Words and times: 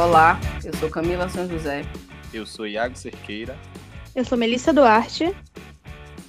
Olá, 0.00 0.40
eu 0.64 0.74
sou 0.78 0.88
Camila 0.88 1.28
São 1.28 1.46
José. 1.46 1.82
Eu 2.32 2.46
sou 2.46 2.66
Iago 2.66 2.96
Cerqueira. 2.96 3.54
Eu 4.16 4.24
sou 4.24 4.38
Melissa 4.38 4.72
Duarte. 4.72 5.24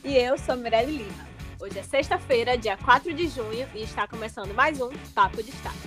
E 0.03 0.13
eu 0.13 0.37
sou 0.37 0.57
Mirelle 0.57 0.97
Lima. 0.97 1.25
Hoje 1.57 1.79
é 1.79 1.81
sexta-feira, 1.81 2.57
dia 2.57 2.75
4 2.75 3.13
de 3.13 3.29
junho, 3.29 3.65
e 3.73 3.83
está 3.83 4.05
começando 4.09 4.53
mais 4.53 4.81
um 4.81 4.89
Papo 5.15 5.37
de 5.37 5.51
Destaque. 5.51 5.77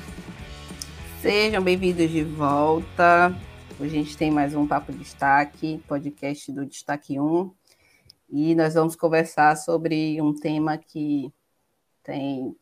Sejam 1.20 1.62
bem-vindos 1.62 2.10
de 2.10 2.24
volta. 2.24 3.38
Hoje 3.78 3.98
a 3.98 4.02
gente 4.02 4.16
tem 4.16 4.30
mais 4.30 4.54
um 4.54 4.66
Papo 4.66 4.90
de 4.90 5.00
Destaque, 5.00 5.78
podcast 5.86 6.50
do 6.52 6.64
Destaque 6.64 7.20
1. 7.20 7.52
E 8.30 8.54
nós 8.54 8.72
vamos 8.72 8.96
conversar 8.96 9.58
sobre 9.58 10.22
um 10.22 10.32
tema 10.32 10.78
que 10.78 11.30
tem 12.02 12.56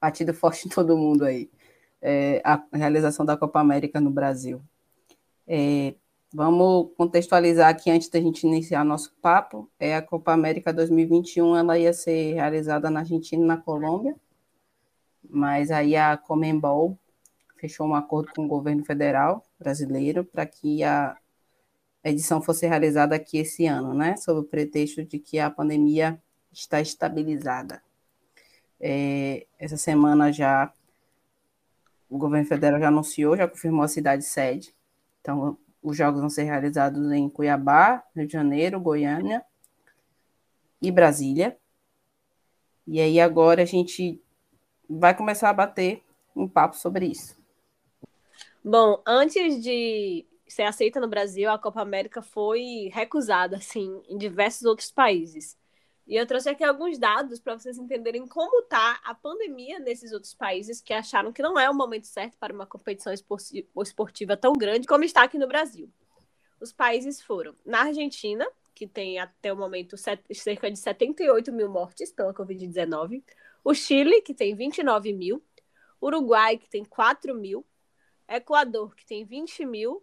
batido 0.00 0.32
forte 0.32 0.66
em 0.66 0.70
todo 0.70 0.96
mundo 0.96 1.26
aí. 1.26 1.50
É 2.02 2.42
a 2.44 2.60
realização 2.72 3.24
da 3.24 3.36
Copa 3.36 3.60
América 3.60 4.00
no 4.00 4.10
Brasil. 4.10 4.60
É, 5.46 5.94
Vamos 6.34 6.92
contextualizar 6.96 7.68
aqui 7.68 7.90
antes 7.90 8.08
da 8.08 8.18
gente 8.18 8.46
iniciar 8.46 8.82
nosso 8.84 9.14
papo. 9.20 9.70
É 9.78 9.94
a 9.94 10.00
Copa 10.00 10.32
América 10.32 10.72
2021, 10.72 11.54
ela 11.58 11.78
ia 11.78 11.92
ser 11.92 12.32
realizada 12.32 12.88
na 12.88 13.00
Argentina 13.00 13.44
e 13.44 13.46
na 13.46 13.58
Colômbia, 13.58 14.16
mas 15.28 15.70
aí 15.70 15.94
a 15.94 16.16
Comembol 16.16 16.98
fechou 17.58 17.86
um 17.86 17.94
acordo 17.94 18.32
com 18.34 18.46
o 18.46 18.48
governo 18.48 18.82
federal 18.82 19.44
brasileiro 19.58 20.24
para 20.24 20.46
que 20.46 20.82
a 20.82 21.14
edição 22.02 22.40
fosse 22.40 22.66
realizada 22.66 23.14
aqui 23.14 23.36
esse 23.36 23.66
ano, 23.66 23.92
né? 23.92 24.16
Sob 24.16 24.40
o 24.40 24.44
pretexto 24.44 25.04
de 25.04 25.18
que 25.18 25.38
a 25.38 25.50
pandemia 25.50 26.18
está 26.50 26.80
estabilizada. 26.80 27.82
É, 28.80 29.46
essa 29.58 29.76
semana 29.76 30.32
já 30.32 30.72
o 32.12 32.18
governo 32.18 32.46
federal 32.46 32.78
já 32.78 32.88
anunciou, 32.88 33.34
já 33.34 33.48
confirmou 33.48 33.82
a 33.82 33.88
cidade 33.88 34.22
sede. 34.22 34.74
Então, 35.22 35.56
os 35.82 35.96
jogos 35.96 36.20
vão 36.20 36.28
ser 36.28 36.42
realizados 36.42 37.10
em 37.10 37.26
Cuiabá, 37.26 38.04
Rio 38.14 38.26
de 38.26 38.32
Janeiro, 38.34 38.78
Goiânia 38.78 39.42
e 40.82 40.90
Brasília. 40.90 41.56
E 42.86 43.00
aí 43.00 43.18
agora 43.18 43.62
a 43.62 43.64
gente 43.64 44.22
vai 44.86 45.16
começar 45.16 45.48
a 45.48 45.54
bater 45.54 46.02
um 46.36 46.46
papo 46.46 46.76
sobre 46.76 47.06
isso. 47.06 47.34
Bom, 48.62 49.00
antes 49.06 49.62
de 49.62 50.26
ser 50.46 50.64
aceita 50.64 51.00
no 51.00 51.08
Brasil, 51.08 51.50
a 51.50 51.58
Copa 51.58 51.80
América 51.80 52.20
foi 52.20 52.90
recusada, 52.92 53.56
assim, 53.56 54.02
em 54.06 54.18
diversos 54.18 54.64
outros 54.64 54.90
países. 54.90 55.56
E 56.06 56.16
eu 56.16 56.26
trouxe 56.26 56.50
aqui 56.50 56.64
alguns 56.64 56.98
dados 56.98 57.38
para 57.38 57.56
vocês 57.56 57.78
entenderem 57.78 58.26
como 58.26 58.60
está 58.60 59.00
a 59.04 59.14
pandemia 59.14 59.78
nesses 59.78 60.12
outros 60.12 60.34
países 60.34 60.80
que 60.80 60.92
acharam 60.92 61.32
que 61.32 61.42
não 61.42 61.58
é 61.58 61.70
o 61.70 61.74
momento 61.74 62.06
certo 62.06 62.36
para 62.38 62.52
uma 62.52 62.66
competição 62.66 63.12
esportiva 63.12 64.36
tão 64.36 64.52
grande 64.52 64.86
como 64.86 65.04
está 65.04 65.22
aqui 65.22 65.38
no 65.38 65.46
Brasil. 65.46 65.88
Os 66.60 66.72
países 66.72 67.20
foram 67.20 67.54
na 67.64 67.82
Argentina, 67.82 68.46
que 68.74 68.86
tem 68.86 69.18
até 69.18 69.52
o 69.52 69.56
momento 69.56 69.96
cerca 69.96 70.70
de 70.70 70.78
78 70.78 71.52
mil 71.52 71.68
mortes 71.68 72.12
pela 72.12 72.34
Covid-19, 72.34 73.22
o 73.64 73.74
Chile, 73.74 74.22
que 74.22 74.34
tem 74.34 74.56
29 74.56 75.12
mil, 75.12 75.42
Uruguai, 76.00 76.56
que 76.56 76.68
tem 76.68 76.84
4 76.84 77.34
mil, 77.34 77.64
Equador, 78.28 78.94
que 78.96 79.06
tem 79.06 79.24
20 79.24 79.64
mil, 79.66 80.02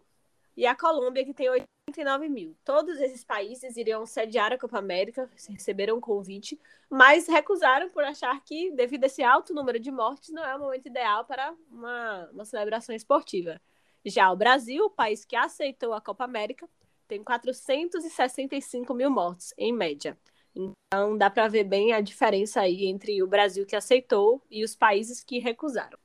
e 0.56 0.66
a 0.66 0.74
Colômbia, 0.74 1.24
que 1.24 1.34
tem 1.34 1.48
89 1.90 2.28
mil. 2.28 2.56
Todos 2.64 2.98
esses 3.00 3.24
países 3.24 3.76
iriam 3.76 4.06
sediar 4.06 4.52
a 4.52 4.58
Copa 4.58 4.78
América, 4.78 5.28
receberam 5.48 5.96
um 5.96 6.00
convite, 6.00 6.58
mas 6.88 7.28
recusaram 7.28 7.90
por 7.90 8.04
achar 8.04 8.42
que, 8.44 8.70
devido 8.72 9.04
a 9.04 9.06
esse 9.06 9.22
alto 9.22 9.52
número 9.52 9.78
de 9.78 9.90
mortes, 9.90 10.30
não 10.30 10.44
é 10.44 10.54
o 10.56 10.60
momento 10.60 10.86
ideal 10.86 11.24
para 11.24 11.54
uma, 11.70 12.30
uma 12.32 12.44
celebração 12.44 12.94
esportiva. 12.94 13.60
Já 14.04 14.30
o 14.32 14.36
Brasil, 14.36 14.84
o 14.86 14.90
país 14.90 15.24
que 15.24 15.36
aceitou 15.36 15.92
a 15.92 16.00
Copa 16.00 16.24
América, 16.24 16.68
tem 17.06 17.22
465 17.22 18.94
mil 18.94 19.10
mortes, 19.10 19.52
em 19.58 19.72
média. 19.72 20.16
Então, 20.54 21.16
dá 21.16 21.28
para 21.28 21.48
ver 21.48 21.64
bem 21.64 21.92
a 21.92 22.00
diferença 22.00 22.60
aí 22.60 22.86
entre 22.86 23.22
o 23.22 23.26
Brasil 23.26 23.66
que 23.66 23.76
aceitou 23.76 24.42
e 24.50 24.64
os 24.64 24.74
países 24.74 25.22
que 25.22 25.38
recusaram. 25.38 25.98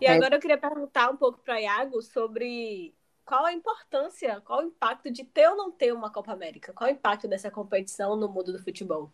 E 0.00 0.06
é. 0.06 0.10
agora 0.10 0.36
eu 0.36 0.40
queria 0.40 0.56
perguntar 0.56 1.10
um 1.10 1.16
pouco 1.16 1.38
para 1.40 1.60
Iago 1.60 2.00
sobre 2.00 2.94
qual 3.24 3.44
a 3.46 3.52
importância, 3.52 4.40
qual 4.42 4.60
o 4.60 4.64
impacto 4.64 5.10
de 5.10 5.24
ter 5.24 5.48
ou 5.48 5.56
não 5.56 5.70
ter 5.70 5.92
uma 5.92 6.10
Copa 6.10 6.32
América? 6.32 6.72
Qual 6.72 6.88
o 6.88 6.92
impacto 6.92 7.26
dessa 7.26 7.50
competição 7.50 8.16
no 8.16 8.28
mundo 8.28 8.52
do 8.52 8.62
futebol? 8.62 9.10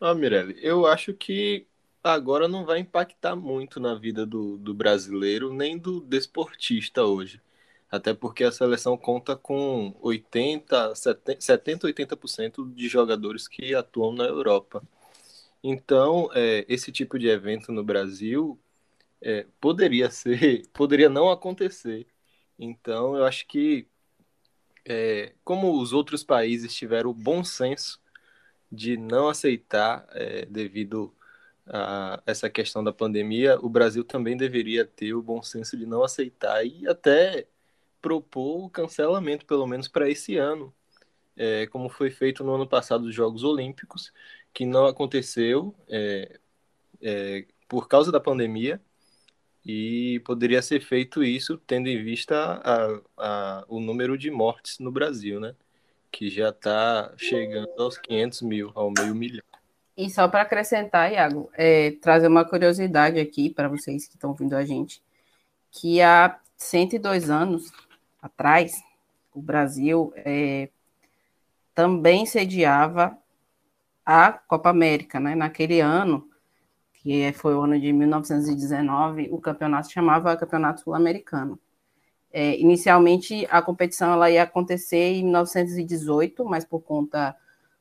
Ah, 0.00 0.14
Mirelle, 0.14 0.56
eu 0.62 0.86
acho 0.86 1.12
que 1.12 1.66
agora 2.02 2.48
não 2.48 2.64
vai 2.64 2.78
impactar 2.78 3.36
muito 3.36 3.78
na 3.78 3.94
vida 3.94 4.24
do, 4.24 4.56
do 4.56 4.72
brasileiro 4.72 5.52
nem 5.52 5.76
do 5.76 6.00
desportista 6.00 7.04
hoje. 7.04 7.40
Até 7.90 8.14
porque 8.14 8.44
a 8.44 8.52
seleção 8.52 8.96
conta 8.96 9.36
com 9.36 9.94
80, 10.00 10.94
70, 10.94 11.86
80% 11.88 12.72
de 12.72 12.88
jogadores 12.88 13.48
que 13.48 13.74
atuam 13.74 14.12
na 14.12 14.24
Europa. 14.24 14.82
Então, 15.62 16.30
é, 16.34 16.64
esse 16.68 16.92
tipo 16.92 17.18
de 17.18 17.28
evento 17.28 17.72
no 17.72 17.84
Brasil 17.84 18.58
é, 19.22 19.46
poderia 19.60 20.10
ser, 20.10 20.66
poderia 20.72 21.08
não 21.08 21.30
acontecer 21.30 22.06
então, 22.60 23.16
eu 23.16 23.24
acho 23.24 23.46
que, 23.46 23.88
é, 24.84 25.32
como 25.42 25.80
os 25.80 25.92
outros 25.94 26.22
países 26.22 26.74
tiveram 26.74 27.10
o 27.10 27.14
bom 27.14 27.42
senso 27.42 27.98
de 28.70 28.96
não 28.98 29.28
aceitar 29.28 30.06
é, 30.12 30.44
devido 30.46 31.14
a 31.66 32.22
essa 32.26 32.50
questão 32.50 32.84
da 32.84 32.92
pandemia, 32.92 33.58
o 33.60 33.68
Brasil 33.68 34.04
também 34.04 34.36
deveria 34.36 34.84
ter 34.84 35.14
o 35.14 35.22
bom 35.22 35.42
senso 35.42 35.76
de 35.76 35.86
não 35.86 36.02
aceitar 36.04 36.64
e 36.66 36.86
até 36.86 37.46
propor 38.02 38.64
o 38.66 38.70
cancelamento, 38.70 39.46
pelo 39.46 39.66
menos 39.66 39.88
para 39.88 40.08
esse 40.10 40.36
ano, 40.36 40.74
é, 41.36 41.66
como 41.68 41.88
foi 41.88 42.10
feito 42.10 42.44
no 42.44 42.54
ano 42.54 42.68
passado 42.68 43.04
dos 43.04 43.14
Jogos 43.14 43.44
Olímpicos, 43.44 44.12
que 44.52 44.66
não 44.66 44.86
aconteceu 44.86 45.74
é, 45.88 46.38
é, 47.00 47.46
por 47.68 47.88
causa 47.88 48.12
da 48.12 48.20
pandemia 48.20 48.80
e 49.64 50.20
poderia 50.24 50.62
ser 50.62 50.80
feito 50.80 51.22
isso 51.22 51.58
tendo 51.66 51.88
em 51.88 52.02
vista 52.02 52.60
a, 52.64 53.00
a, 53.16 53.64
o 53.68 53.80
número 53.80 54.16
de 54.16 54.30
mortes 54.30 54.78
no 54.78 54.90
Brasil, 54.90 55.38
né? 55.38 55.54
Que 56.10 56.30
já 56.30 56.48
está 56.48 57.12
chegando 57.16 57.70
aos 57.78 57.98
500 57.98 58.42
mil, 58.42 58.72
ao 58.74 58.90
meio 58.90 59.14
milhão. 59.14 59.44
E 59.96 60.08
só 60.08 60.26
para 60.26 60.42
acrescentar, 60.42 61.12
Iago, 61.12 61.50
é, 61.54 61.90
trazer 62.00 62.26
uma 62.26 62.44
curiosidade 62.44 63.20
aqui 63.20 63.50
para 63.50 63.68
vocês 63.68 64.06
que 64.06 64.14
estão 64.14 64.30
ouvindo 64.30 64.56
a 64.56 64.64
gente, 64.64 65.02
que 65.70 66.00
há 66.00 66.40
102 66.56 67.28
anos 67.28 67.70
atrás, 68.22 68.82
o 69.34 69.42
Brasil 69.42 70.12
é, 70.16 70.70
também 71.74 72.24
sediava 72.24 73.16
a 74.04 74.32
Copa 74.32 74.70
América, 74.70 75.20
né? 75.20 75.34
Naquele 75.34 75.80
ano, 75.80 76.29
que 77.02 77.32
foi 77.32 77.54
o 77.54 77.62
ano 77.62 77.80
de 77.80 77.92
1919, 77.92 79.28
o 79.32 79.38
campeonato 79.38 79.90
chamava 79.90 80.36
Campeonato 80.36 80.82
Sul-Americano. 80.82 81.58
É, 82.30 82.58
inicialmente, 82.60 83.46
a 83.50 83.62
competição 83.62 84.12
ela 84.12 84.30
ia 84.30 84.42
acontecer 84.42 85.14
em 85.14 85.24
1918, 85.24 86.44
mas 86.44 86.64
por 86.64 86.80
conta 86.80 87.34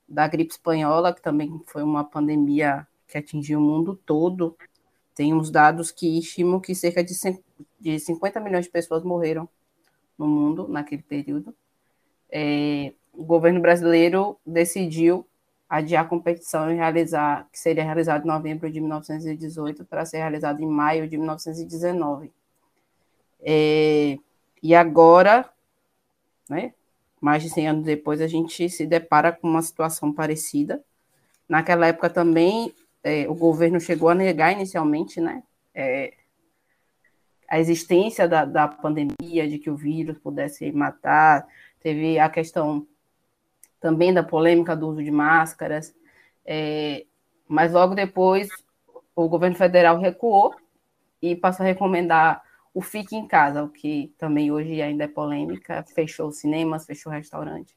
da 0.07 0.27
gripe 0.27 0.53
espanhola, 0.53 1.13
que 1.13 1.21
também 1.21 1.61
foi 1.67 1.83
uma 1.83 2.03
pandemia 2.03 2.87
que 3.07 3.17
atingiu 3.17 3.59
o 3.59 3.61
mundo 3.61 3.99
todo, 4.05 4.55
tem 5.13 5.33
uns 5.33 5.51
dados 5.51 5.91
que 5.91 6.17
estimam 6.17 6.59
que 6.59 6.73
cerca 6.73 7.03
de 7.03 7.99
50 7.99 8.39
milhões 8.39 8.65
de 8.65 8.71
pessoas 8.71 9.03
morreram 9.03 9.49
no 10.17 10.27
mundo 10.27 10.67
naquele 10.67 11.03
período. 11.03 11.53
É, 12.31 12.93
o 13.13 13.25
governo 13.25 13.59
brasileiro 13.59 14.37
decidiu 14.45 15.27
adiar 15.69 16.03
a 16.03 16.07
competição 16.07 16.71
e 16.71 16.75
realizar, 16.75 17.47
que 17.51 17.59
seria 17.59 17.83
realizado 17.83 18.23
em 18.23 18.27
novembro 18.27 18.71
de 18.71 18.79
1918 18.79 19.85
para 19.85 20.03
ser 20.03 20.17
realizado 20.17 20.61
em 20.61 20.67
maio 20.67 21.07
de 21.07 21.15
1919. 21.15 22.31
É, 23.41 24.17
e 24.63 24.73
agora, 24.73 25.47
né, 26.49 26.73
mais 27.21 27.43
de 27.43 27.49
100 27.49 27.67
anos 27.67 27.85
depois, 27.85 28.19
a 28.19 28.27
gente 28.27 28.67
se 28.69 28.87
depara 28.87 29.31
com 29.31 29.47
uma 29.47 29.61
situação 29.61 30.11
parecida. 30.11 30.83
Naquela 31.47 31.87
época 31.87 32.09
também, 32.09 32.73
é, 33.03 33.29
o 33.29 33.35
governo 33.35 33.79
chegou 33.79 34.09
a 34.09 34.15
negar 34.15 34.51
inicialmente, 34.51 35.21
né, 35.21 35.43
é, 35.75 36.13
a 37.47 37.59
existência 37.59 38.27
da, 38.27 38.45
da 38.45 38.67
pandemia, 38.67 39.47
de 39.47 39.59
que 39.59 39.69
o 39.69 39.75
vírus 39.75 40.17
pudesse 40.17 40.71
matar, 40.71 41.47
teve 41.81 42.19
a 42.19 42.29
questão 42.29 42.87
também 43.79 44.13
da 44.13 44.23
polêmica 44.23 44.75
do 44.75 44.87
uso 44.89 45.03
de 45.03 45.11
máscaras, 45.11 45.95
é, 46.45 47.05
mas 47.47 47.71
logo 47.71 47.95
depois 47.95 48.49
o 49.15 49.27
governo 49.27 49.55
federal 49.55 49.99
recuou 49.99 50.55
e 51.21 51.35
passou 51.35 51.63
a 51.63 51.67
recomendar 51.67 52.43
o 52.73 52.81
fique 52.81 53.15
em 53.15 53.27
casa, 53.27 53.63
o 53.63 53.69
que 53.69 54.13
também 54.17 54.51
hoje 54.51 54.81
ainda 54.81 55.05
é 55.05 55.07
polêmica, 55.07 55.83
fechou 55.93 56.31
cinemas, 56.31 56.85
fechou 56.85 57.11
restaurante. 57.11 57.75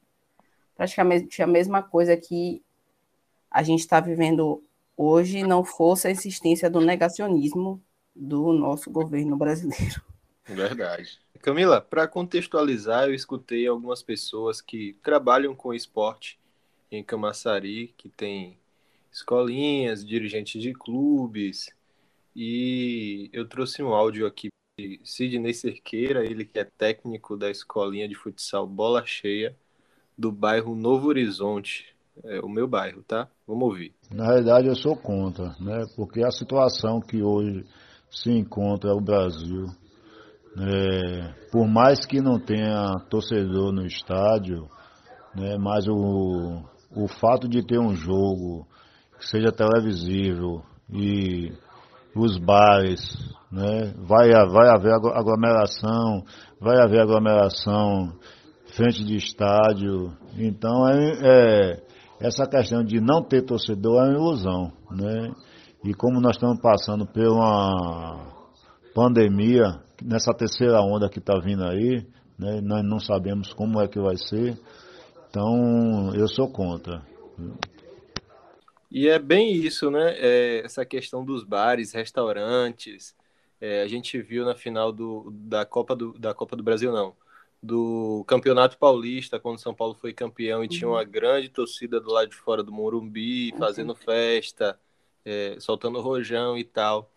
Praticamente 0.75 1.41
a 1.41 1.47
mesma 1.47 1.81
coisa 1.81 2.15
que 2.15 2.63
a 3.49 3.61
gente 3.63 3.81
está 3.81 3.99
vivendo 3.99 4.63
hoje, 4.97 5.43
não 5.43 5.63
fosse 5.63 6.07
a 6.07 6.11
insistência 6.11 6.69
do 6.69 6.79
negacionismo 6.79 7.81
do 8.15 8.53
nosso 8.53 8.91
governo 8.91 9.35
brasileiro. 9.35 10.01
Verdade. 10.45 11.19
Camila, 11.43 11.81
para 11.81 12.07
contextualizar, 12.07 13.03
eu 13.03 13.13
escutei 13.13 13.67
algumas 13.67 14.01
pessoas 14.01 14.61
que 14.61 14.95
trabalham 15.03 15.53
com 15.53 15.73
esporte 15.73 16.39
em 16.89 17.03
Camaçari, 17.03 17.93
que 17.97 18.07
tem 18.07 18.57
escolinhas, 19.11 20.05
dirigentes 20.05 20.61
de 20.61 20.71
clubes, 20.71 21.69
e 22.33 23.29
eu 23.33 23.45
trouxe 23.45 23.83
um 23.83 23.93
áudio 23.93 24.25
aqui 24.25 24.47
de 24.79 25.01
Sidney 25.03 25.53
Cerqueira, 25.53 26.25
ele 26.25 26.45
que 26.45 26.57
é 26.57 26.63
técnico 26.63 27.35
da 27.35 27.51
escolinha 27.51 28.07
de 28.07 28.15
futsal 28.15 28.65
Bola 28.65 29.05
Cheia, 29.05 29.53
do 30.17 30.31
bairro 30.31 30.73
Novo 30.75 31.09
Horizonte, 31.09 31.93
é 32.23 32.39
o 32.39 32.47
meu 32.47 32.69
bairro, 32.69 33.03
tá? 33.03 33.27
Vamos 33.45 33.63
ouvir. 33.63 33.93
Na 34.09 34.27
realidade, 34.27 34.67
eu 34.69 34.75
sou 34.75 34.95
contra, 34.95 35.53
né? 35.59 35.85
Porque 35.97 36.23
a 36.23 36.31
situação 36.31 37.01
que 37.01 37.21
hoje 37.21 37.65
se 38.09 38.31
encontra 38.31 38.95
o 38.95 39.01
Brasil, 39.01 39.67
é, 40.57 41.33
por 41.51 41.67
mais 41.67 42.05
que 42.05 42.21
não 42.21 42.39
tenha 42.39 42.99
torcedor 43.09 43.71
no 43.71 43.85
estádio, 43.85 44.67
né? 45.35 45.57
Mas 45.57 45.87
o, 45.87 46.61
o 46.95 47.07
fato 47.07 47.47
de 47.47 47.65
ter 47.65 47.79
um 47.79 47.95
jogo 47.95 48.67
que 49.17 49.27
seja 49.27 49.51
televisível 49.51 50.61
e 50.91 51.51
os 52.15 52.37
bares, 52.37 53.01
né? 53.51 53.93
vai, 53.97 54.29
vai 54.47 54.69
haver 54.69 54.93
aglomeração, 54.93 56.23
vai 56.61 56.79
haver 56.79 57.01
aglomeração 57.01 58.13
frente 58.75 59.03
de 59.03 59.15
estádio. 59.15 60.15
Então 60.37 60.87
é, 60.87 61.13
é, 61.23 61.83
essa 62.19 62.45
questão 62.45 62.83
de 62.83 62.99
não 62.99 63.23
ter 63.23 63.43
torcedor 63.43 64.03
é 64.03 64.09
uma 64.09 64.13
ilusão. 64.13 64.71
Né? 64.91 65.31
E 65.83 65.93
como 65.93 66.21
nós 66.21 66.35
estamos 66.35 66.59
passando 66.61 67.05
por 67.07 67.27
uma 67.27 68.33
pandemia, 68.93 69.81
nessa 70.01 70.33
terceira 70.33 70.81
onda 70.81 71.09
que 71.09 71.19
está 71.19 71.37
vindo 71.39 71.63
aí, 71.63 72.05
né? 72.37 72.61
nós 72.61 72.83
não 72.83 72.99
sabemos 72.99 73.53
como 73.53 73.81
é 73.81 73.87
que 73.87 73.99
vai 73.99 74.17
ser. 74.17 74.57
Então 75.29 76.13
eu 76.15 76.27
sou 76.27 76.47
contra. 76.49 77.05
E 78.91 79.07
é 79.07 79.17
bem 79.17 79.51
isso, 79.51 79.89
né? 79.89 80.13
É 80.17 80.61
essa 80.63 80.85
questão 80.85 81.25
dos 81.25 81.43
bares, 81.43 81.93
restaurantes. 81.93 83.15
É, 83.59 83.81
a 83.81 83.87
gente 83.87 84.21
viu 84.21 84.45
na 84.45 84.53
final 84.53 84.91
do, 84.91 85.31
da, 85.31 85.65
Copa 85.65 85.95
do, 85.95 86.13
da 86.13 86.33
Copa 86.33 86.55
do 86.55 86.61
Brasil, 86.61 86.91
não. 86.91 87.15
Do 87.61 88.23
Campeonato 88.27 88.77
Paulista, 88.77 89.39
quando 89.39 89.57
São 89.57 89.73
Paulo 89.73 89.95
foi 89.95 90.13
campeão 90.13 90.63
e 90.63 90.67
tinha 90.67 90.87
uma 90.87 91.03
grande 91.03 91.49
torcida 91.49 91.99
do 91.99 92.11
lado 92.11 92.29
de 92.29 92.35
fora 92.35 92.61
do 92.61 92.71
Morumbi, 92.71 93.53
fazendo 93.57 93.95
festa, 93.95 94.77
é, 95.25 95.55
soltando 95.59 96.01
rojão 96.01 96.57
e 96.57 96.63
tal. 96.63 97.09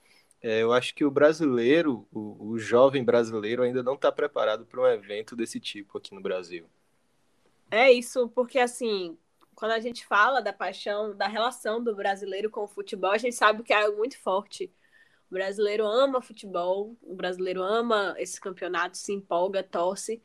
É, 0.48 0.62
eu 0.62 0.72
acho 0.72 0.94
que 0.94 1.04
o 1.04 1.10
brasileiro, 1.10 2.06
o, 2.12 2.50
o 2.50 2.56
jovem 2.56 3.02
brasileiro, 3.02 3.64
ainda 3.64 3.82
não 3.82 3.94
está 3.94 4.12
preparado 4.12 4.64
para 4.64 4.81
um 4.81 4.87
evento 4.87 5.34
desse 5.34 5.58
tipo 5.58 5.98
aqui 5.98 6.14
no 6.14 6.22
Brasil. 6.22 6.70
É 7.69 7.90
isso, 7.90 8.28
porque 8.28 8.60
assim, 8.60 9.19
quando 9.56 9.72
a 9.72 9.81
gente 9.81 10.06
fala 10.06 10.40
da 10.40 10.52
paixão, 10.52 11.16
da 11.16 11.26
relação 11.26 11.82
do 11.82 11.96
brasileiro 11.96 12.48
com 12.48 12.62
o 12.62 12.69
futebol, 12.69 13.10
a 13.10 13.19
gente 13.19 13.34
sabe 13.34 13.64
que 13.64 13.72
é 13.72 13.82
algo 13.82 13.98
muito 13.98 14.20
forte. 14.20 14.72
O 15.28 15.34
brasileiro 15.34 15.84
ama 15.84 16.22
futebol, 16.22 16.96
o 17.02 17.16
brasileiro 17.16 17.60
ama 17.60 18.14
esse 18.16 18.40
campeonato, 18.40 18.96
se 18.96 19.12
empolga, 19.12 19.64
torce. 19.64 20.22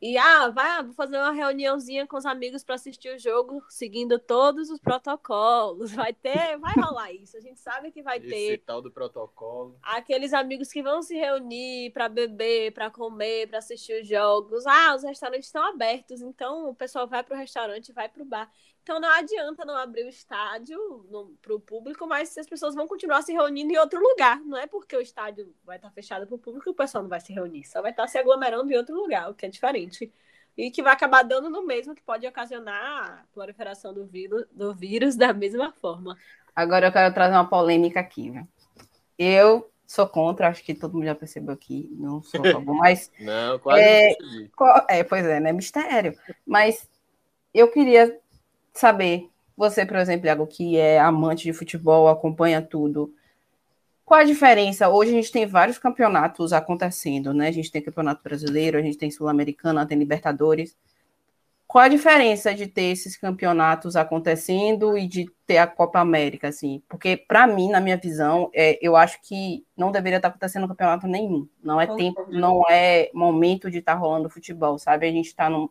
E 0.00 0.16
ah, 0.16 0.48
vai, 0.48 0.82
vou 0.82 0.94
fazer 0.94 1.18
uma 1.18 1.30
reuniãozinha 1.30 2.06
com 2.06 2.16
os 2.16 2.24
amigos 2.24 2.64
para 2.64 2.74
assistir 2.76 3.14
o 3.14 3.18
jogo, 3.18 3.62
seguindo 3.68 4.18
todos 4.18 4.70
os 4.70 4.80
protocolos. 4.80 5.92
Vai 6.00 6.14
ter, 6.14 6.56
vai 6.58 6.72
rolar 6.74 7.12
isso. 7.12 7.36
A 7.36 7.40
gente 7.40 7.60
sabe 7.60 7.90
que 7.92 8.02
vai 8.02 8.16
Esse 8.18 8.28
ter. 8.28 8.58
tal 8.64 8.80
do 8.80 8.90
protocolo. 8.90 9.76
Aqueles 9.82 10.32
amigos 10.32 10.72
que 10.72 10.82
vão 10.82 11.02
se 11.02 11.14
reunir 11.14 11.90
para 11.92 12.08
beber, 12.08 12.72
para 12.72 12.90
comer, 12.90 13.48
para 13.48 13.58
assistir 13.58 14.00
os 14.00 14.08
jogos. 14.08 14.66
Ah, 14.66 14.94
os 14.94 15.02
restaurantes 15.02 15.46
estão 15.46 15.62
abertos, 15.62 16.22
então 16.22 16.70
o 16.70 16.74
pessoal 16.74 17.06
vai 17.06 17.22
para 17.22 17.34
o 17.34 17.38
restaurante, 17.38 17.92
vai 17.92 18.08
para 18.08 18.22
o 18.22 18.26
bar. 18.26 18.50
Então 18.82 18.98
não 18.98 19.10
adianta 19.10 19.64
não 19.64 19.76
abrir 19.76 20.04
o 20.04 20.08
estádio 20.08 20.78
para 21.42 21.54
o 21.54 21.60
público, 21.60 22.06
mas 22.06 22.36
as 22.38 22.46
pessoas 22.46 22.74
vão 22.74 22.88
continuar 22.88 23.22
se 23.22 23.32
reunindo 23.32 23.72
em 23.72 23.78
outro 23.78 24.00
lugar. 24.00 24.40
Não 24.40 24.56
é 24.56 24.66
porque 24.66 24.96
o 24.96 25.00
estádio 25.00 25.54
vai 25.64 25.76
estar 25.76 25.90
fechado 25.90 26.26
para 26.26 26.34
o 26.34 26.38
público 26.38 26.64
que 26.64 26.70
o 26.70 26.74
pessoal 26.74 27.02
não 27.02 27.08
vai 27.10 27.20
se 27.20 27.32
reunir. 27.32 27.64
Só 27.64 27.82
vai 27.82 27.90
estar 27.90 28.06
se 28.08 28.18
aglomerando 28.18 28.72
em 28.72 28.76
outro 28.76 28.94
lugar, 28.96 29.30
o 29.30 29.34
que 29.34 29.46
é 29.46 29.48
diferente. 29.48 29.89
E 30.56 30.70
que 30.70 30.82
vai 30.82 30.92
acabar 30.92 31.22
dando 31.22 31.48
no 31.48 31.66
mesmo, 31.66 31.94
que 31.94 32.02
pode 32.02 32.26
ocasionar 32.26 32.74
a 32.82 33.24
proliferação 33.32 33.94
do 33.94 34.04
vírus, 34.06 34.44
do 34.52 34.74
vírus 34.74 35.16
da 35.16 35.32
mesma 35.32 35.72
forma. 35.72 36.16
Agora 36.54 36.86
eu 36.86 36.92
quero 36.92 37.14
trazer 37.14 37.34
uma 37.34 37.48
polêmica 37.48 38.00
aqui. 38.00 38.30
Né? 38.30 38.46
Eu 39.18 39.70
sou 39.86 40.06
contra, 40.06 40.48
acho 40.48 40.62
que 40.62 40.74
todo 40.74 40.94
mundo 40.94 41.06
já 41.06 41.14
percebeu 41.14 41.52
aqui, 41.52 41.88
não 41.98 42.22
sou 42.22 42.40
a 42.46 42.52
favor, 42.52 42.74
mas. 42.74 43.10
não, 43.18 43.58
quase 43.58 43.82
é, 43.82 44.16
não 44.20 44.84
é, 44.88 45.02
pois 45.02 45.24
é, 45.24 45.40
né? 45.40 45.52
Mistério. 45.52 46.16
Mas 46.46 46.88
eu 47.52 47.70
queria 47.70 48.18
saber, 48.72 49.28
você, 49.56 49.84
por 49.84 49.96
exemplo, 49.96 50.26
Iago, 50.26 50.46
que 50.46 50.76
é 50.76 51.00
amante 51.00 51.44
de 51.44 51.52
futebol, 51.52 52.08
acompanha 52.08 52.62
tudo, 52.62 53.12
qual 54.10 54.18
a 54.18 54.24
diferença? 54.24 54.88
Hoje 54.88 55.12
a 55.12 55.14
gente 55.14 55.30
tem 55.30 55.46
vários 55.46 55.78
campeonatos 55.78 56.52
acontecendo, 56.52 57.32
né? 57.32 57.46
A 57.46 57.52
gente 57.52 57.70
tem 57.70 57.80
campeonato 57.80 58.20
brasileiro, 58.24 58.76
a 58.76 58.82
gente 58.82 58.98
tem 58.98 59.08
sul-americana, 59.08 59.86
tem 59.86 59.96
Libertadores. 59.96 60.76
Qual 61.64 61.84
a 61.84 61.86
diferença 61.86 62.52
de 62.52 62.66
ter 62.66 62.86
esses 62.86 63.16
campeonatos 63.16 63.94
acontecendo 63.94 64.98
e 64.98 65.06
de 65.06 65.30
ter 65.46 65.58
a 65.58 65.66
Copa 65.68 66.00
América, 66.00 66.48
assim? 66.48 66.82
Porque, 66.88 67.16
para 67.16 67.46
mim, 67.46 67.70
na 67.70 67.80
minha 67.80 67.96
visão, 67.96 68.50
é, 68.52 68.76
eu 68.82 68.96
acho 68.96 69.22
que 69.22 69.64
não 69.76 69.92
deveria 69.92 70.16
estar 70.16 70.26
acontecendo 70.26 70.66
campeonato 70.66 71.06
nenhum. 71.06 71.48
Não 71.62 71.80
é 71.80 71.86
tempo, 71.86 72.26
não 72.30 72.64
é 72.68 73.12
momento 73.14 73.70
de 73.70 73.78
estar 73.78 73.94
rolando 73.94 74.28
futebol, 74.28 74.76
sabe? 74.76 75.06
A 75.06 75.12
gente 75.12 75.26
está 75.26 75.48
num, 75.48 75.68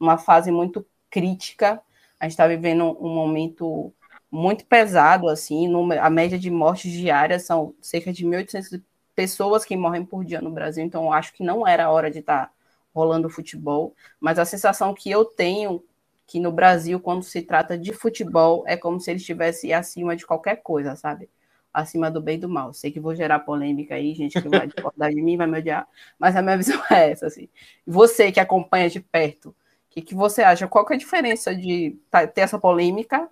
numa 0.00 0.16
fase 0.16 0.50
muito 0.50 0.86
crítica 1.10 1.82
a 2.22 2.26
gente 2.26 2.34
está 2.34 2.46
vivendo 2.46 2.96
um 3.04 3.12
momento 3.12 3.92
muito 4.32 4.64
pesado, 4.64 5.28
assim, 5.28 5.68
a 6.00 6.08
média 6.08 6.38
de 6.38 6.50
mortes 6.50 6.90
diárias 6.90 7.44
são 7.44 7.74
cerca 7.82 8.12
de 8.12 8.24
1.800 8.24 8.82
pessoas 9.14 9.64
que 9.64 9.76
morrem 9.76 10.04
por 10.04 10.24
dia 10.24 10.40
no 10.40 10.50
Brasil, 10.50 10.82
então 10.82 11.12
acho 11.12 11.34
que 11.34 11.44
não 11.44 11.68
era 11.68 11.84
a 11.84 11.90
hora 11.90 12.10
de 12.10 12.20
estar 12.20 12.46
tá 12.46 12.52
rolando 12.94 13.28
futebol, 13.28 13.94
mas 14.18 14.38
a 14.38 14.44
sensação 14.46 14.94
que 14.94 15.10
eu 15.10 15.24
tenho 15.24 15.84
que 16.26 16.40
no 16.40 16.50
Brasil, 16.50 16.98
quando 16.98 17.22
se 17.22 17.42
trata 17.42 17.76
de 17.76 17.92
futebol, 17.92 18.64
é 18.66 18.76
como 18.76 18.98
se 18.98 19.10
ele 19.10 19.18
estivesse 19.18 19.70
acima 19.72 20.16
de 20.16 20.26
qualquer 20.26 20.56
coisa, 20.62 20.96
sabe? 20.96 21.28
Acima 21.74 22.10
do 22.10 22.22
bem 22.22 22.36
e 22.36 22.40
do 22.40 22.48
mal. 22.48 22.72
Sei 22.72 22.90
que 22.90 23.00
vou 23.00 23.14
gerar 23.14 23.40
polêmica 23.40 23.96
aí, 23.96 24.14
gente 24.14 24.40
que 24.40 24.48
vai 24.48 24.66
discordar 24.66 25.10
de 25.10 25.20
mim, 25.20 25.36
vai 25.36 25.46
me 25.46 25.58
odiar, 25.58 25.86
mas 26.18 26.34
a 26.36 26.40
minha 26.40 26.56
visão 26.58 26.80
é 26.90 27.10
essa, 27.10 27.26
assim. 27.26 27.48
Você 27.86 28.32
que 28.32 28.40
acompanha 28.40 28.88
de 28.88 29.00
perto, 29.00 29.54
que, 29.92 30.00
que 30.00 30.14
você 30.14 30.42
acha? 30.42 30.66
Qual 30.66 30.86
que 30.86 30.94
é 30.94 30.96
a 30.96 30.98
diferença 30.98 31.54
de 31.54 31.98
ter 32.34 32.40
essa 32.40 32.58
polêmica, 32.58 33.28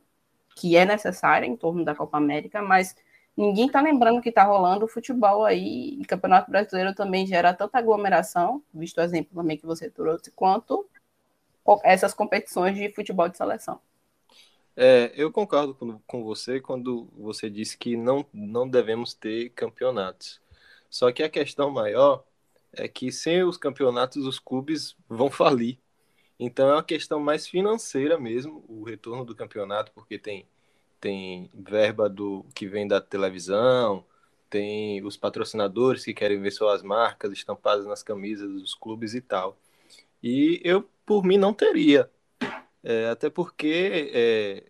que 0.61 0.77
é 0.77 0.85
necessária 0.85 1.47
em 1.47 1.57
torno 1.57 1.83
da 1.83 1.95
Copa 1.95 2.19
América, 2.19 2.61
mas 2.61 2.95
ninguém 3.35 3.67
está 3.67 3.81
lembrando 3.81 4.21
que 4.21 4.29
está 4.29 4.45
rolando 4.45 4.87
futebol 4.87 5.43
aí, 5.47 5.99
e 5.99 6.05
Campeonato 6.05 6.51
Brasileiro 6.51 6.95
também 6.95 7.27
gera 7.27 7.55
tanta 7.55 7.79
aglomeração, 7.79 8.63
visto 8.73 8.99
o 8.99 9.01
exemplo 9.01 9.35
também 9.35 9.57
que 9.57 9.65
você 9.65 9.89
trouxe, 9.89 10.31
quanto 10.33 10.87
essas 11.83 12.13
competições 12.13 12.77
de 12.77 12.93
futebol 12.93 13.27
de 13.27 13.39
seleção. 13.39 13.81
É, 14.77 15.11
eu 15.15 15.33
concordo 15.33 15.75
com, 15.75 15.99
com 16.07 16.25
você 16.25 16.61
quando 16.61 17.09
você 17.17 17.49
disse 17.49 17.79
que 17.79 17.97
não, 17.97 18.27
não 18.35 18.69
devemos 18.69 19.15
ter 19.15 19.49
campeonatos. 19.51 20.43
Só 20.91 21.11
que 21.11 21.23
a 21.23 21.31
questão 21.31 21.71
maior 21.71 22.23
é 22.71 22.87
que 22.87 23.11
sem 23.11 23.43
os 23.45 23.57
campeonatos 23.57 24.27
os 24.27 24.39
clubes 24.39 24.95
vão 25.09 25.31
falir. 25.31 25.79
Então 26.43 26.71
é 26.71 26.73
uma 26.73 26.83
questão 26.83 27.21
mais 27.21 27.47
financeira 27.47 28.19
mesmo, 28.19 28.65
o 28.67 28.83
retorno 28.83 29.27
do 29.27 29.35
campeonato, 29.35 29.93
porque 29.93 30.19
tem, 30.19 30.49
tem 30.99 31.51
verba 31.53 32.09
do 32.09 32.47
que 32.55 32.67
vem 32.67 32.89
da 32.89 32.99
televisão, 32.99 34.03
tem 34.49 35.05
os 35.05 35.19
patrocinadores 35.19 36.03
que 36.03 36.15
querem 36.15 36.41
ver 36.41 36.51
suas 36.51 36.83
marcas 36.83 37.31
estampadas 37.33 37.85
nas 37.87 38.03
camisas 38.03 38.51
dos 38.55 38.75
clubes 38.75 39.15
e 39.15 39.21
tal. 39.21 39.59
E 40.23 40.61
eu, 40.65 40.89
por 41.05 41.25
mim, 41.25 41.37
não 41.37 41.53
teria. 41.53 42.11
É, 42.83 43.09
até 43.11 43.29
porque 43.29 44.11
é, 44.15 44.65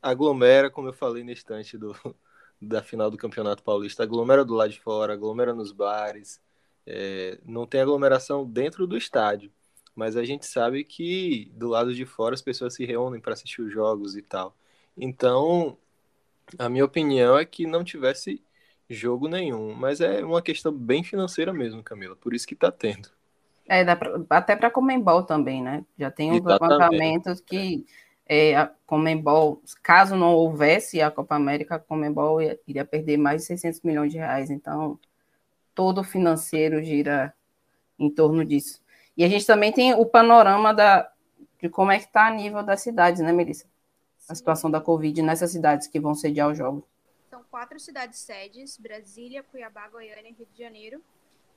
aglomera, 0.00 0.70
como 0.70 0.88
eu 0.88 0.94
falei 0.94 1.22
no 1.22 1.30
instante 1.30 1.76
do, 1.76 1.94
da 2.60 2.82
final 2.82 3.10
do 3.10 3.18
Campeonato 3.18 3.62
Paulista, 3.62 4.02
aglomera 4.02 4.46
do 4.46 4.54
lado 4.54 4.70
de 4.72 4.80
fora, 4.80 5.12
aglomera 5.12 5.52
nos 5.52 5.72
bares, 5.72 6.40
é, 6.86 7.38
não 7.44 7.66
tem 7.66 7.82
aglomeração 7.82 8.46
dentro 8.46 8.86
do 8.86 8.96
estádio 8.96 9.52
mas 9.94 10.16
a 10.16 10.24
gente 10.24 10.46
sabe 10.46 10.84
que 10.84 11.50
do 11.54 11.68
lado 11.68 11.94
de 11.94 12.04
fora 12.04 12.34
as 12.34 12.42
pessoas 12.42 12.74
se 12.74 12.84
reúnem 12.84 13.20
para 13.20 13.34
assistir 13.34 13.62
os 13.62 13.72
jogos 13.72 14.16
e 14.16 14.22
tal. 14.22 14.56
Então, 14.96 15.76
a 16.58 16.68
minha 16.68 16.84
opinião 16.84 17.38
é 17.38 17.44
que 17.44 17.66
não 17.66 17.84
tivesse 17.84 18.42
jogo 18.88 19.28
nenhum, 19.28 19.74
mas 19.74 20.00
é 20.00 20.24
uma 20.24 20.42
questão 20.42 20.72
bem 20.72 21.02
financeira 21.02 21.52
mesmo, 21.52 21.82
Camila, 21.82 22.16
por 22.16 22.34
isso 22.34 22.46
que 22.46 22.54
está 22.54 22.70
tendo. 22.70 23.08
É, 23.68 23.84
pra, 23.94 24.20
até 24.28 24.56
para 24.56 24.70
Comembol 24.70 25.22
também, 25.22 25.62
né? 25.62 25.84
Já 25.98 26.10
tem 26.10 26.32
uns 26.32 26.44
levantamentos 26.44 27.40
que 27.40 27.86
é, 28.26 28.56
a 28.56 28.70
Comembol, 28.86 29.62
caso 29.82 30.16
não 30.16 30.34
houvesse 30.34 31.00
a 31.00 31.10
Copa 31.10 31.36
América, 31.36 31.76
a 31.76 31.78
Comembol 31.78 32.40
iria 32.66 32.84
perder 32.84 33.16
mais 33.16 33.42
de 33.42 33.46
600 33.48 33.80
milhões 33.82 34.12
de 34.12 34.18
reais. 34.18 34.50
Então, 34.50 34.98
todo 35.74 36.00
o 36.00 36.04
financeiro 36.04 36.82
gira 36.82 37.32
em 37.98 38.10
torno 38.10 38.44
disso. 38.44 38.81
E 39.16 39.24
a 39.24 39.28
gente 39.28 39.46
também 39.46 39.72
tem 39.72 39.94
o 39.94 40.06
panorama 40.06 40.72
da, 40.72 41.10
de 41.60 41.68
como 41.68 41.92
é 41.92 41.98
que 41.98 42.06
está 42.06 42.26
a 42.26 42.30
nível 42.30 42.62
das 42.62 42.80
cidades, 42.80 43.20
né, 43.20 43.32
Melissa? 43.32 43.66
A 44.28 44.34
situação 44.34 44.70
da 44.70 44.80
Covid 44.80 45.20
nessas 45.22 45.50
cidades 45.50 45.86
que 45.86 46.00
vão 46.00 46.14
sediar 46.14 46.50
os 46.50 46.56
jogos. 46.56 46.84
São 47.28 47.44
quatro 47.44 47.78
cidades 47.78 48.20
sedes: 48.20 48.78
Brasília, 48.78 49.42
Cuiabá, 49.42 49.88
Goiânia 49.88 50.30
e 50.30 50.32
Rio 50.32 50.46
de 50.52 50.58
Janeiro. 50.58 51.02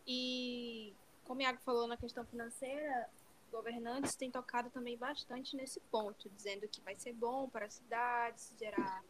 E, 0.08 0.94
como 1.24 1.40
o 1.40 1.44
Iago 1.44 1.60
falou 1.64 1.88
na 1.88 1.98
questão 1.98 2.26
financeira, 2.26 3.08
governantes 3.52 4.16
têm 4.16 4.30
tocado 4.30 4.70
também 4.70 4.98
bastante 4.98 5.56
nesse 5.56 5.80
ponto, 5.92 6.30
dizendo 6.36 6.68
que 6.68 6.82
vai 6.82 6.96
ser 6.96 7.14
bom 7.14 7.48
para 7.50 7.66
as 7.66 7.76
cidades, 7.76 8.54
gerar 8.60 9.04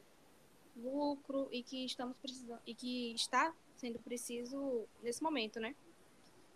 lucro 0.75 1.48
e 1.52 1.64
que 1.64 1.86
estamos 1.86 2.16
precisando 2.18 2.60
e 2.66 2.75
que 2.75 3.14
está 3.14 3.54
sendo 3.75 4.00
preciso 4.00 4.86
nesse 5.02 5.24
momento, 5.24 5.60
né? 5.60 5.75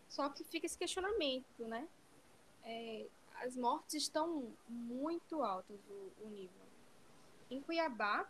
Só 0.09 0.27
que 0.29 0.43
fica 0.43 0.65
esse 0.65 0.77
questionamento, 0.77 1.63
né? 1.65 1.87
É, 2.63 3.05
as 3.35 3.55
mortes 3.55 3.93
estão 3.93 4.51
muito 4.67 5.43
altas 5.43 5.79
o, 5.89 6.25
o 6.25 6.29
nível. 6.29 6.67
Em 7.49 7.61
Cuiabá, 7.61 8.29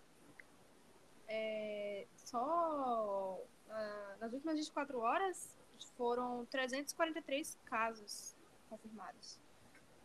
é, 1.27 2.05
só 2.15 3.39
uh, 3.67 4.19
nas 4.19 4.33
últimas 4.33 4.57
24 4.57 4.99
horas 4.99 5.57
foram 5.97 6.45
343 6.47 7.57
casos 7.65 8.35
confirmados. 8.69 9.39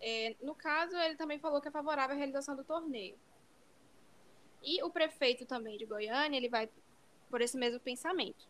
É, 0.00 0.34
no 0.40 0.54
caso, 0.54 0.96
ele 0.96 1.16
também 1.16 1.38
falou 1.38 1.60
que 1.60 1.68
é 1.68 1.70
favorável 1.70 2.16
à 2.16 2.18
realização 2.18 2.56
do 2.56 2.64
torneio. 2.64 3.16
E 4.62 4.82
o 4.82 4.90
prefeito 4.90 5.46
também 5.46 5.78
de 5.78 5.86
Goiânia, 5.86 6.36
ele 6.36 6.48
vai 6.48 6.68
por 7.28 7.40
esse 7.40 7.56
mesmo 7.56 7.78
pensamento. 7.80 8.48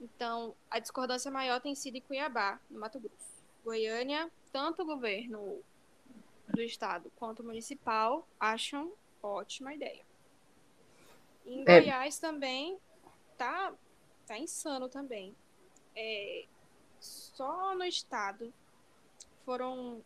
Então, 0.00 0.54
a 0.70 0.78
discordância 0.78 1.30
maior 1.30 1.60
tem 1.60 1.74
sido 1.74 1.96
em 1.96 2.00
Cuiabá, 2.00 2.60
no 2.70 2.78
Mato 2.78 3.00
Grosso. 3.00 3.38
Goiânia, 3.64 4.30
tanto 4.52 4.82
o 4.82 4.86
governo 4.86 5.60
do 6.46 6.62
estado 6.62 7.12
quanto 7.16 7.40
o 7.40 7.44
municipal 7.44 8.26
acham 8.38 8.92
ótima 9.22 9.74
ideia. 9.74 10.04
Em 11.44 11.62
é. 11.62 11.80
Goiás 11.80 12.18
também 12.18 12.78
tá, 13.36 13.74
tá 14.26 14.38
insano 14.38 14.88
também 14.88 15.34
é, 15.98 16.44
só 17.00 17.74
no 17.74 17.84
estado 17.84 18.54
foram 19.44 20.00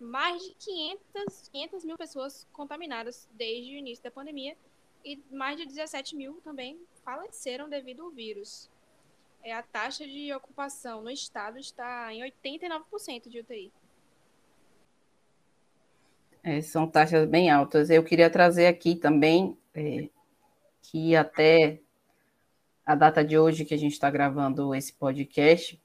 mais 0.00 0.42
de 0.42 0.54
500, 0.54 1.48
500 1.48 1.84
mil 1.84 1.98
pessoas 1.98 2.46
contaminadas 2.52 3.28
desde 3.32 3.74
o 3.74 3.78
início 3.78 4.02
da 4.02 4.10
pandemia 4.10 4.56
e 5.04 5.20
mais 5.30 5.58
de 5.58 5.66
17 5.66 6.16
mil 6.16 6.40
também 6.40 6.80
faleceram 7.04 7.68
devido 7.68 8.02
ao 8.02 8.10
vírus. 8.10 8.70
É, 9.48 9.52
a 9.54 9.62
taxa 9.62 10.06
de 10.06 10.30
ocupação 10.34 11.00
no 11.00 11.10
estado 11.10 11.58
está 11.58 12.12
em 12.12 12.20
89% 12.20 13.30
de 13.30 13.40
UTI. 13.40 13.72
É, 16.44 16.60
são 16.60 16.86
taxas 16.86 17.26
bem 17.26 17.48
altas. 17.48 17.88
Eu 17.88 18.04
queria 18.04 18.28
trazer 18.28 18.66
aqui 18.66 18.94
também 18.94 19.56
é, 19.74 20.10
que 20.82 21.16
até 21.16 21.80
a 22.84 22.94
data 22.94 23.24
de 23.24 23.38
hoje 23.38 23.64
que 23.64 23.72
a 23.72 23.78
gente 23.78 23.92
está 23.92 24.10
gravando 24.10 24.74
esse 24.74 24.92
podcast, 24.92 25.80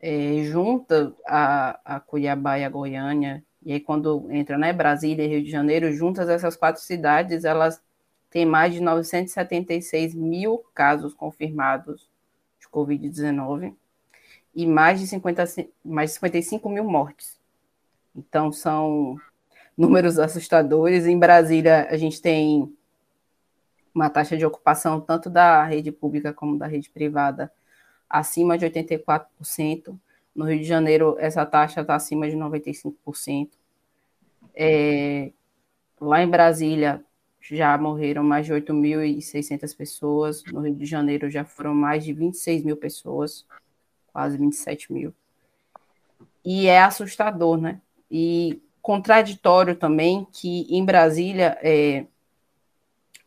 é, 0.00 0.42
junta 0.42 1.14
a, 1.28 1.78
a 1.84 2.00
Cuiabá 2.00 2.58
e 2.58 2.64
a 2.64 2.68
Goiânia, 2.68 3.44
e 3.62 3.72
aí 3.72 3.78
quando 3.78 4.28
entra 4.32 4.58
né, 4.58 4.72
Brasília 4.72 5.24
e 5.24 5.28
Rio 5.28 5.44
de 5.44 5.50
Janeiro, 5.50 5.92
juntas 5.92 6.28
essas 6.28 6.56
quatro 6.56 6.82
cidades, 6.82 7.44
elas 7.44 7.80
têm 8.28 8.44
mais 8.44 8.74
de 8.74 8.80
976 8.80 10.12
mil 10.12 10.64
casos 10.74 11.14
confirmados 11.14 12.12
Covid-19 12.74 13.74
e 14.54 14.66
mais 14.66 15.00
de, 15.00 15.06
50, 15.06 15.44
mais 15.84 16.10
de 16.10 16.14
55 16.14 16.68
mil 16.68 16.84
mortes. 16.84 17.38
Então, 18.14 18.50
são 18.52 19.16
números 19.76 20.18
assustadores. 20.18 21.06
Em 21.06 21.18
Brasília, 21.18 21.86
a 21.90 21.96
gente 21.96 22.20
tem 22.20 22.72
uma 23.94 24.10
taxa 24.10 24.36
de 24.36 24.44
ocupação 24.44 25.00
tanto 25.00 25.30
da 25.30 25.64
rede 25.64 25.92
pública 25.92 26.32
como 26.32 26.58
da 26.58 26.66
rede 26.66 26.90
privada 26.90 27.52
acima 28.08 28.58
de 28.58 28.66
84%. 28.66 29.98
No 30.34 30.44
Rio 30.46 30.58
de 30.58 30.64
Janeiro, 30.64 31.16
essa 31.18 31.46
taxa 31.46 31.80
está 31.80 31.94
acima 31.94 32.28
de 32.28 32.36
95%. 32.36 33.50
É, 34.54 35.32
lá 36.00 36.22
em 36.22 36.28
Brasília, 36.28 37.04
já 37.50 37.76
morreram 37.76 38.24
mais 38.24 38.46
de 38.46 38.52
8.600 38.52 39.76
pessoas. 39.76 40.44
No 40.44 40.60
Rio 40.60 40.74
de 40.74 40.86
Janeiro, 40.86 41.28
já 41.28 41.44
foram 41.44 41.74
mais 41.74 42.04
de 42.04 42.12
26 42.12 42.64
mil 42.64 42.76
pessoas, 42.76 43.46
quase 44.12 44.38
27 44.38 44.92
mil. 44.92 45.12
E 46.44 46.66
é 46.66 46.82
assustador, 46.82 47.58
né? 47.58 47.80
E 48.10 48.62
contraditório 48.80 49.74
também 49.76 50.26
que 50.32 50.66
em 50.70 50.84
Brasília, 50.84 51.58
é, 51.62 52.06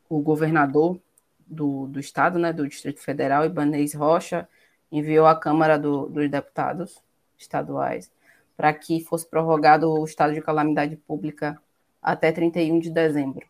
o 0.10 0.20
governador 0.20 1.00
do, 1.46 1.88
do 1.88 2.00
estado, 2.00 2.38
né, 2.40 2.54
do 2.54 2.68
Distrito 2.68 3.00
Federal, 3.00 3.46
Ibanez 3.46 3.94
Rocha, 3.94 4.48
enviou 4.92 5.26
à 5.26 5.36
Câmara 5.36 5.78
do, 5.78 6.08
dos 6.08 6.30
Deputados 6.30 7.02
estaduais 7.38 8.12
para 8.56 8.74
que 8.74 9.00
fosse 9.04 9.28
prorrogado 9.28 9.92
o 9.92 10.04
estado 10.04 10.34
de 10.34 10.42
calamidade 10.42 10.96
pública 10.96 11.62
até 12.02 12.32
31 12.32 12.80
de 12.80 12.90
dezembro. 12.90 13.46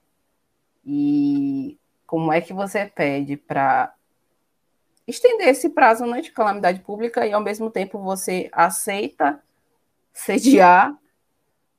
E 0.90 1.78
como 2.06 2.32
é 2.32 2.40
que 2.40 2.54
você 2.54 2.86
pede 2.86 3.36
para 3.36 3.94
estender 5.06 5.50
esse 5.50 5.70
prazo 5.70 6.06
né, 6.06 6.22
de 6.22 6.32
calamidade 6.32 6.80
pública 6.80 7.28
e, 7.28 7.34
ao 7.34 7.42
mesmo 7.42 7.70
tempo, 7.70 8.00
você 8.00 8.50
aceita 8.54 9.44
sediar 10.14 10.98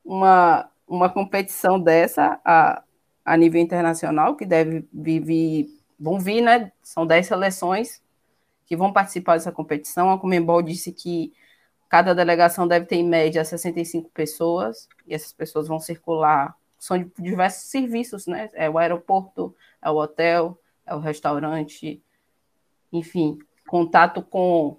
uma, 0.05 0.71
uma 0.87 1.09
competição 1.09 1.81
dessa 1.81 2.39
a, 2.45 2.83
a 3.25 3.37
nível 3.37 3.61
internacional, 3.61 4.37
que 4.37 4.45
deve 4.45 4.87
vir, 4.93 5.69
vão 5.99 6.21
vir, 6.21 6.43
né? 6.43 6.71
São 6.83 7.07
10 7.07 7.27
seleções 7.27 8.03
que 8.67 8.77
vão 8.77 8.93
participar 8.93 9.35
dessa 9.35 9.51
competição. 9.51 10.11
A 10.11 10.19
Comembol 10.19 10.61
disse 10.61 10.93
que 10.93 11.33
cada 11.89 12.15
delegação 12.15 12.69
deve 12.69 12.85
ter, 12.85 12.97
em 12.97 13.09
média, 13.09 13.43
65 13.43 14.11
pessoas, 14.11 14.87
e 15.07 15.15
essas 15.15 15.33
pessoas 15.33 15.67
vão 15.67 15.81
circular, 15.81 16.55
são 16.79 16.99
de 16.99 17.11
diversos 17.19 17.71
serviços, 17.71 18.27
né? 18.27 18.51
É 18.55 18.69
o 18.71 18.79
aeroporto, 18.79 19.55
é 19.83 19.91
o 19.91 19.97
hotel, 19.97 20.59
é 20.87 20.95
o 20.95 21.01
restaurante, 21.01 22.03
enfim, 22.93 23.39
contato 23.67 24.23
com 24.23 24.79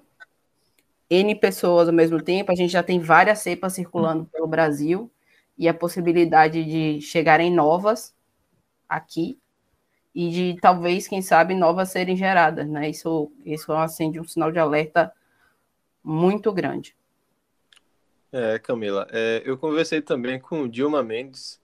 N 1.09 1.35
pessoas 1.35 1.87
ao 1.87 1.93
mesmo 1.93 2.21
tempo. 2.21 2.51
A 2.51 2.55
gente 2.55 2.71
já 2.71 2.83
tem 2.83 2.99
várias 2.99 3.39
cepas 3.39 3.73
circulando 3.73 4.25
pelo 4.25 4.47
Brasil 4.47 5.11
e 5.57 5.67
a 5.67 5.73
possibilidade 5.73 6.63
de 6.63 7.01
chegarem 7.01 7.51
novas 7.53 8.15
aqui 8.87 9.37
e 10.15 10.29
de 10.29 10.57
talvez, 10.59 11.07
quem 11.07 11.21
sabe, 11.21 11.53
novas 11.53 11.89
serem 11.89 12.15
geradas, 12.15 12.67
né? 12.67 12.89
Isso, 12.89 13.31
isso 13.45 13.71
acende 13.73 14.19
um 14.19 14.23
sinal 14.23 14.51
de 14.51 14.59
alerta 14.59 15.13
muito 16.03 16.51
grande. 16.51 16.95
É, 18.31 18.59
Camila, 18.59 19.07
é, 19.11 19.41
eu 19.45 19.57
conversei 19.57 20.01
também 20.01 20.39
com 20.39 20.67
Dilma 20.67 21.03
Mendes, 21.03 21.59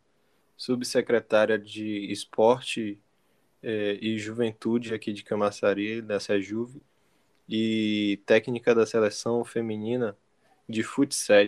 subsecretária 0.55 1.57
de 1.57 2.11
Esporte 2.11 2.99
é, 3.61 3.97
e 4.01 4.17
Juventude 4.17 4.93
aqui 4.93 5.11
de 5.11 5.23
Camaçari, 5.23 6.01
da 6.01 6.19
SEJUV, 6.19 6.81
e 7.47 8.19
técnica 8.25 8.73
da 8.73 8.85
seleção 8.85 9.43
feminina 9.43 10.17
de 10.67 10.83
futsal. 10.83 11.47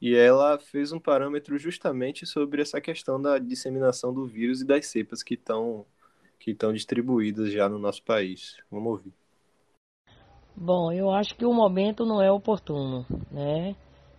E 0.00 0.14
ela 0.14 0.58
fez 0.58 0.92
um 0.92 1.00
parâmetro 1.00 1.56
justamente 1.58 2.26
sobre 2.26 2.60
essa 2.60 2.80
questão 2.80 3.20
da 3.20 3.38
disseminação 3.38 4.12
do 4.12 4.26
vírus 4.26 4.60
e 4.60 4.66
das 4.66 4.86
cepas 4.86 5.22
que 5.22 5.34
estão 5.34 5.86
que 6.38 6.50
estão 6.50 6.74
distribuídas 6.74 7.50
já 7.50 7.70
no 7.70 7.78
nosso 7.78 8.02
país. 8.02 8.58
Vamos 8.70 8.92
ouvir. 8.92 9.14
Bom, 10.54 10.92
eu 10.92 11.10
acho 11.10 11.34
que 11.36 11.46
o 11.46 11.54
momento 11.54 12.04
não 12.04 12.20
é 12.20 12.30
oportuno, 12.30 13.06
né? 13.30 13.74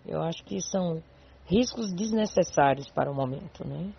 Eu 0.08 0.22
acho 0.22 0.44
que 0.44 0.60
são 0.60 1.04
riscos 1.46 1.94
desnecessários 1.94 2.90
para 2.90 3.12
o 3.12 3.16
momento, 3.16 3.68
né? 3.68 3.92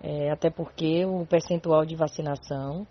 É, 0.00 0.30
até 0.30 0.48
porque 0.48 1.04
o 1.04 1.26
percentual 1.26 1.84
de 1.84 1.96
vacinação 1.96 2.86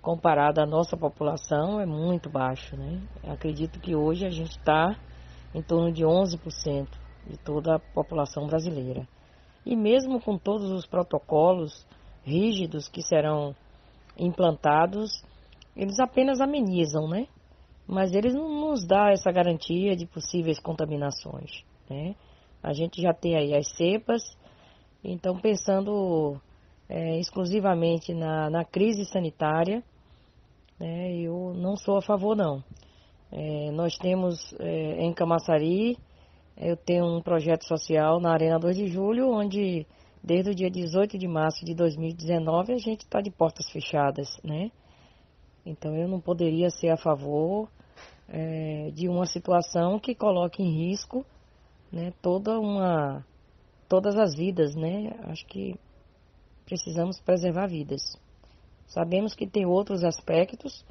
comparado 0.00 0.60
à 0.60 0.66
nossa 0.66 0.96
população 0.96 1.80
é 1.80 1.86
muito 1.86 2.30
baixo, 2.30 2.76
né? 2.76 3.00
Eu 3.24 3.32
acredito 3.32 3.80
que 3.80 3.96
hoje 3.96 4.26
a 4.26 4.30
gente 4.30 4.56
está 4.58 4.96
em 5.54 5.62
torno 5.62 5.90
de 5.90 6.04
11% 6.04 6.86
de 7.26 7.38
toda 7.38 7.76
a 7.76 7.78
população 7.78 8.46
brasileira. 8.46 9.08
E 9.64 9.74
mesmo 9.74 10.20
com 10.20 10.36
todos 10.36 10.70
os 10.70 10.86
protocolos 10.86 11.86
rígidos 12.22 12.86
que 12.88 13.02
serão 13.02 13.54
implantados, 14.18 15.24
eles 15.74 15.98
apenas 15.98 16.40
amenizam, 16.40 17.08
né? 17.08 17.26
Mas 17.86 18.12
eles 18.12 18.34
não 18.34 18.48
nos 18.48 18.86
dão 18.86 19.08
essa 19.08 19.32
garantia 19.32 19.96
de 19.96 20.06
possíveis 20.06 20.60
contaminações, 20.60 21.64
né? 21.88 22.14
A 22.64 22.72
gente 22.72 23.00
já 23.00 23.12
tem 23.12 23.36
aí 23.36 23.54
as 23.54 23.70
cepas, 23.76 24.22
então 25.02 25.38
pensando 25.38 26.40
é, 26.88 27.18
exclusivamente 27.18 28.14
na, 28.14 28.50
na, 28.50 28.64
crise 28.64 29.04
sanitária, 29.04 29.82
né, 30.80 31.14
eu 31.16 31.52
não 31.54 31.76
sou 31.76 31.98
a 31.98 32.02
favor 32.02 32.34
não. 32.34 32.62
É, 33.30 33.70
nós 33.70 33.96
temos 33.98 34.54
é, 34.58 35.04
em 35.04 35.12
Camaçari, 35.12 35.98
eu 36.56 36.76
tenho 36.76 37.04
um 37.04 37.20
projeto 37.20 37.64
social 37.64 38.20
na 38.20 38.32
Arena 38.32 38.58
2 38.58 38.76
de 38.76 38.86
Julho, 38.88 39.30
onde 39.30 39.86
Desde 40.26 40.50
o 40.50 40.54
dia 40.54 40.70
18 40.70 41.18
de 41.18 41.28
março 41.28 41.66
de 41.66 41.74
2019 41.74 42.72
a 42.72 42.78
gente 42.78 43.00
está 43.00 43.20
de 43.20 43.30
portas 43.30 43.68
fechadas, 43.68 44.40
né? 44.42 44.70
Então 45.66 45.94
eu 45.94 46.08
não 46.08 46.18
poderia 46.18 46.70
ser 46.70 46.88
a 46.88 46.96
favor 46.96 47.68
é, 48.26 48.90
de 48.94 49.06
uma 49.06 49.26
situação 49.26 49.98
que 49.98 50.14
coloque 50.14 50.62
em 50.62 50.88
risco 50.88 51.26
né, 51.94 52.12
toda 52.20 52.58
uma, 52.58 53.24
todas 53.88 54.16
as 54.16 54.34
vidas, 54.34 54.74
né? 54.74 55.14
Acho 55.24 55.46
que 55.46 55.78
precisamos 56.66 57.20
preservar 57.20 57.68
vidas. 57.68 58.18
Sabemos 58.86 59.32
que 59.34 59.46
tem 59.46 59.64
outros 59.64 60.02
aspectos, 60.02 60.84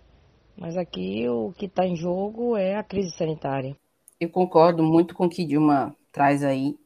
mas 0.57 0.77
aqui 0.77 1.27
o 1.27 1.51
que 1.57 1.65
está 1.65 1.85
em 1.85 1.95
jogo 1.95 2.55
é 2.55 2.77
a 2.77 2.83
crise 2.83 3.11
sanitária. 3.11 3.75
Eu 4.19 4.29
concordo 4.29 4.81
muito 4.81 5.13
com 5.13 5.25
o 5.25 5.29
que 5.29 5.45
Dilma 5.45 5.93
traz 6.11 6.43
aí. 6.43 6.77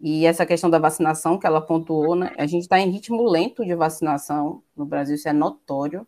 E 0.00 0.24
essa 0.24 0.46
questão 0.46 0.70
da 0.70 0.78
vacinação 0.78 1.38
que 1.38 1.46
ela 1.46 1.60
pontuou, 1.60 2.14
né? 2.14 2.32
A 2.38 2.46
gente 2.46 2.62
está 2.62 2.78
em 2.78 2.90
ritmo 2.90 3.28
lento 3.28 3.64
de 3.64 3.74
vacinação 3.74 4.62
no 4.76 4.86
Brasil, 4.86 5.16
isso 5.16 5.28
é 5.28 5.32
notório. 5.32 6.06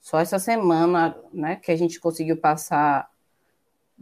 Só 0.00 0.20
essa 0.20 0.38
semana, 0.38 1.16
né, 1.32 1.56
que 1.56 1.72
a 1.72 1.76
gente 1.76 1.98
conseguiu 1.98 2.36
passar 2.36 3.08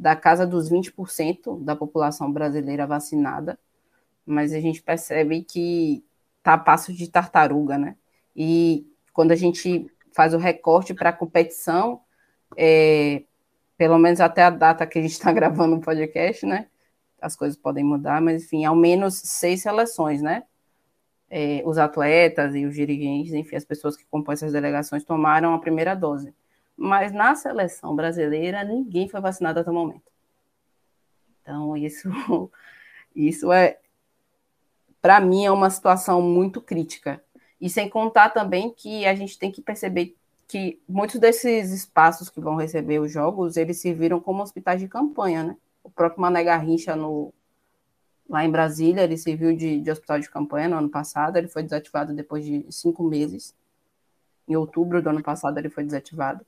da 0.00 0.16
casa 0.16 0.46
dos 0.46 0.70
20% 0.70 1.62
da 1.62 1.76
população 1.76 2.32
brasileira 2.32 2.86
vacinada, 2.86 3.58
mas 4.24 4.52
a 4.52 4.60
gente 4.60 4.82
percebe 4.82 5.42
que 5.42 6.04
tá 6.42 6.54
a 6.54 6.58
passo 6.58 6.92
de 6.92 7.08
tartaruga, 7.08 7.76
né? 7.76 7.96
E 8.34 8.86
quando 9.12 9.32
a 9.32 9.36
gente 9.36 9.90
faz 10.12 10.32
o 10.32 10.38
recorte 10.38 10.94
para 10.94 11.10
a 11.10 11.12
competição, 11.12 12.00
é, 12.56 13.24
pelo 13.76 13.98
menos 13.98 14.20
até 14.20 14.42
a 14.42 14.50
data 14.50 14.86
que 14.86 14.98
a 14.98 15.02
gente 15.02 15.12
está 15.12 15.30
gravando 15.32 15.76
o 15.76 15.80
podcast, 15.80 16.46
né? 16.46 16.66
as 17.20 17.36
coisas 17.36 17.56
podem 17.56 17.84
mudar, 17.84 18.20
mas 18.20 18.44
enfim, 18.44 18.64
ao 18.64 18.74
menos 18.74 19.14
seis 19.14 19.62
seleções, 19.62 20.22
né? 20.22 20.44
É, 21.28 21.62
os 21.64 21.78
atletas 21.78 22.54
e 22.54 22.64
os 22.64 22.74
dirigentes, 22.74 23.32
enfim, 23.32 23.54
as 23.54 23.64
pessoas 23.64 23.96
que 23.96 24.04
compõem 24.06 24.32
essas 24.32 24.52
delegações 24.52 25.04
tomaram 25.04 25.54
a 25.54 25.58
primeira 25.58 25.94
dose. 25.94 26.34
Mas 26.82 27.12
na 27.12 27.34
seleção 27.34 27.94
brasileira, 27.94 28.64
ninguém 28.64 29.06
foi 29.06 29.20
vacinado 29.20 29.60
até 29.60 29.70
o 29.70 29.74
momento. 29.74 30.10
Então, 31.42 31.76
isso, 31.76 32.08
isso 33.14 33.52
é, 33.52 33.78
para 35.02 35.20
mim, 35.20 35.44
é 35.44 35.50
uma 35.50 35.68
situação 35.68 36.22
muito 36.22 36.58
crítica. 36.58 37.22
E 37.60 37.68
sem 37.68 37.86
contar 37.86 38.30
também 38.30 38.72
que 38.72 39.04
a 39.04 39.14
gente 39.14 39.38
tem 39.38 39.52
que 39.52 39.60
perceber 39.60 40.16
que 40.48 40.80
muitos 40.88 41.20
desses 41.20 41.70
espaços 41.70 42.30
que 42.30 42.40
vão 42.40 42.56
receber 42.56 42.98
os 42.98 43.12
jogos, 43.12 43.58
eles 43.58 43.78
serviram 43.78 44.18
como 44.18 44.42
hospitais 44.42 44.80
de 44.80 44.88
campanha, 44.88 45.44
né? 45.44 45.56
O 45.84 45.90
próprio 45.90 46.22
Mané 46.22 46.42
Garrincha, 46.42 46.96
no, 46.96 47.30
lá 48.26 48.42
em 48.42 48.50
Brasília, 48.50 49.02
ele 49.02 49.18
serviu 49.18 49.54
de, 49.54 49.82
de 49.82 49.90
hospital 49.90 50.18
de 50.18 50.30
campanha 50.30 50.70
no 50.70 50.78
ano 50.78 50.88
passado, 50.88 51.36
ele 51.36 51.48
foi 51.48 51.62
desativado 51.62 52.14
depois 52.14 52.42
de 52.42 52.64
cinco 52.70 53.02
meses. 53.04 53.54
Em 54.48 54.56
outubro 54.56 55.02
do 55.02 55.10
ano 55.10 55.22
passado, 55.22 55.58
ele 55.58 55.68
foi 55.68 55.84
desativado. 55.84 56.46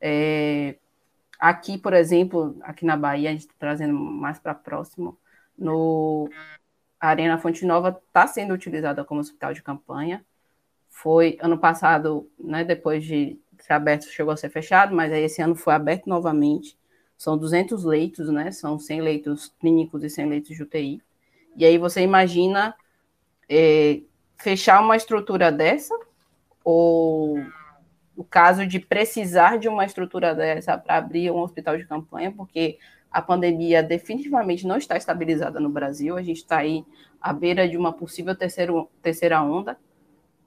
É, 0.00 0.76
aqui, 1.38 1.78
por 1.78 1.92
exemplo, 1.92 2.56
aqui 2.62 2.84
na 2.84 2.96
Bahia, 2.96 3.30
a 3.30 3.32
gente 3.32 3.42
está 3.42 3.54
trazendo 3.58 3.94
mais 3.94 4.38
para 4.38 4.54
próximo, 4.54 5.18
no 5.56 6.28
a 6.98 7.08
Arena 7.08 7.38
Fonte 7.38 7.64
Nova 7.64 8.00
está 8.06 8.26
sendo 8.26 8.54
utilizada 8.54 9.04
como 9.04 9.20
hospital 9.20 9.52
de 9.52 9.62
campanha. 9.62 10.24
Foi 10.88 11.36
ano 11.40 11.58
passado, 11.58 12.28
né, 12.38 12.64
depois 12.64 13.04
de 13.04 13.38
ser 13.60 13.74
aberto, 13.74 14.06
chegou 14.06 14.32
a 14.32 14.36
ser 14.36 14.48
fechado, 14.50 14.94
mas 14.94 15.12
aí 15.12 15.24
esse 15.24 15.42
ano 15.42 15.54
foi 15.54 15.74
aberto 15.74 16.06
novamente. 16.06 16.76
São 17.16 17.36
200 17.36 17.84
leitos, 17.84 18.28
né? 18.28 18.50
São 18.50 18.78
100 18.78 19.00
leitos 19.00 19.54
clínicos 19.60 20.04
e 20.04 20.10
100 20.10 20.28
leitos 20.28 20.56
de 20.56 20.62
UTI. 20.62 21.02
E 21.56 21.64
aí 21.64 21.78
você 21.78 22.02
imagina 22.02 22.74
é, 23.48 24.02
fechar 24.36 24.82
uma 24.82 24.96
estrutura 24.96 25.50
dessa, 25.50 25.98
ou 26.62 27.38
o 28.16 28.24
caso 28.24 28.66
de 28.66 28.80
precisar 28.80 29.58
de 29.58 29.68
uma 29.68 29.84
estrutura 29.84 30.34
dessa 30.34 30.78
para 30.78 30.96
abrir 30.96 31.30
um 31.30 31.40
hospital 31.40 31.76
de 31.76 31.86
campanha, 31.86 32.32
porque 32.32 32.78
a 33.10 33.20
pandemia 33.20 33.82
definitivamente 33.82 34.66
não 34.66 34.76
está 34.76 34.96
estabilizada 34.96 35.60
no 35.60 35.68
Brasil, 35.68 36.16
a 36.16 36.22
gente 36.22 36.38
está 36.38 36.58
aí 36.58 36.84
à 37.20 37.32
beira 37.32 37.68
de 37.68 37.76
uma 37.76 37.92
possível 37.92 38.34
terceiro, 38.34 38.90
terceira 39.02 39.42
onda 39.42 39.78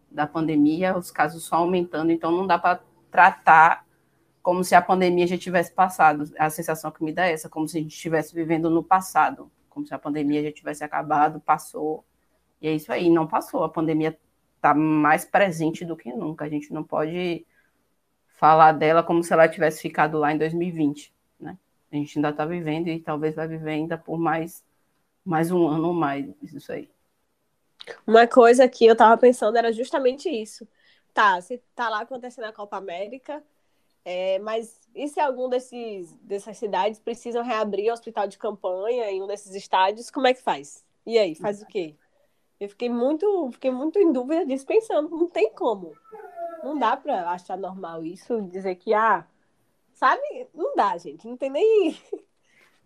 da 0.09 0.25
pandemia, 0.25 0.97
os 0.97 1.11
casos 1.11 1.43
só 1.43 1.57
aumentando, 1.57 2.11
então 2.11 2.31
não 2.31 2.47
dá 2.47 2.57
para 2.57 2.81
tratar 3.11 3.85
como 4.41 4.63
se 4.63 4.73
a 4.73 4.81
pandemia 4.81 5.27
já 5.27 5.37
tivesse 5.37 5.71
passado. 5.71 6.23
A 6.37 6.49
sensação 6.49 6.91
que 6.91 7.03
me 7.03 7.13
dá 7.13 7.27
é 7.27 7.33
essa, 7.33 7.49
como 7.49 7.67
se 7.67 7.77
a 7.77 7.81
gente 7.81 7.93
estivesse 7.93 8.33
vivendo 8.33 8.69
no 8.69 8.83
passado, 8.83 9.51
como 9.69 9.85
se 9.85 9.93
a 9.93 9.99
pandemia 9.99 10.43
já 10.43 10.51
tivesse 10.51 10.83
acabado, 10.83 11.39
passou. 11.39 12.03
E 12.61 12.67
é 12.67 12.73
isso 12.73 12.91
aí, 12.91 13.09
não 13.09 13.27
passou. 13.27 13.63
A 13.63 13.69
pandemia 13.69 14.17
está 14.55 14.73
mais 14.73 15.23
presente 15.23 15.85
do 15.85 15.95
que 15.95 16.11
nunca. 16.11 16.45
A 16.45 16.49
gente 16.49 16.73
não 16.73 16.83
pode 16.83 17.45
falar 18.39 18.71
dela 18.71 19.03
como 19.03 19.21
se 19.21 19.33
ela 19.33 19.49
tivesse 19.49 19.81
ficado 19.81 20.17
lá 20.17 20.31
em 20.31 20.37
2020, 20.37 21.13
né? 21.37 21.57
A 21.91 21.95
gente 21.97 22.17
ainda 22.17 22.29
está 22.29 22.45
vivendo 22.45 22.87
e 22.87 22.97
talvez 22.97 23.35
vai 23.35 23.45
viver 23.45 23.71
ainda 23.71 23.97
por 23.97 24.17
mais, 24.17 24.63
mais 25.25 25.51
um 25.51 25.67
ano 25.67 25.89
ou 25.89 25.93
mais, 25.93 26.25
isso 26.41 26.71
aí. 26.71 26.89
Uma 28.07 28.25
coisa 28.27 28.65
que 28.69 28.85
eu 28.85 28.93
estava 28.93 29.17
pensando 29.17 29.57
era 29.57 29.73
justamente 29.73 30.29
isso. 30.29 30.65
Tá, 31.13 31.41
se 31.41 31.61
tá 31.75 31.89
lá 31.89 31.99
acontecendo 31.99 32.45
a 32.45 32.53
Copa 32.53 32.77
América, 32.77 33.43
é, 34.05 34.39
mas 34.39 34.79
e 34.95 35.05
se 35.09 35.19
algum 35.19 35.49
desses, 35.49 36.13
dessas 36.21 36.57
cidades 36.57 36.97
precisam 36.97 37.43
reabrir 37.43 37.89
o 37.89 37.93
hospital 37.93 38.25
de 38.25 38.37
campanha 38.37 39.11
em 39.11 39.21
um 39.21 39.27
desses 39.27 39.53
estádios, 39.53 40.09
como 40.09 40.27
é 40.27 40.33
que 40.33 40.41
faz? 40.41 40.85
E 41.05 41.17
aí, 41.17 41.35
faz 41.35 41.61
o 41.61 41.65
quê? 41.65 41.93
Eu 42.57 42.69
fiquei 42.69 42.89
muito, 42.89 43.49
fiquei 43.51 43.71
muito 43.71 43.99
em 43.99 44.13
dúvida 44.13 44.45
disso, 44.45 44.65
pensando, 44.65 45.09
não 45.09 45.27
tem 45.27 45.51
como. 45.51 45.93
Não 46.63 46.77
dá 46.77 46.95
pra 46.97 47.29
achar 47.29 47.57
normal 47.57 48.03
isso, 48.03 48.41
dizer 48.43 48.75
que, 48.75 48.93
ah, 48.93 49.25
sabe? 49.93 50.21
Não 50.53 50.75
dá, 50.75 50.97
gente. 50.97 51.27
Não 51.27 51.37
tem 51.37 51.49
nem. 51.49 51.97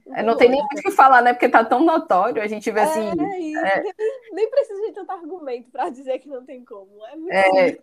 É, 0.06 0.22
não 0.22 0.36
tem 0.36 0.50
nem 0.50 0.60
muito 0.60 0.80
o 0.80 0.82
que 0.82 0.92
falar, 0.92 1.22
né? 1.22 1.32
Porque 1.32 1.48
tá 1.48 1.64
tão 1.64 1.80
notório, 1.80 2.42
a 2.42 2.46
gente 2.46 2.70
vê 2.70 2.82
assim. 2.82 3.08
É, 3.08 3.40
isso, 3.40 3.58
é... 3.58 3.84
Nem, 3.84 3.94
nem, 4.34 4.50
precisa 4.50 4.82
de 4.82 4.92
tanto 4.92 5.10
argumento 5.14 5.72
para 5.72 5.90
dizer 5.90 6.20
que 6.20 6.28
não 6.28 6.44
tem 6.44 6.62
como. 6.66 6.90
É 7.06 7.16
muito 7.16 7.32
é, 7.32 7.80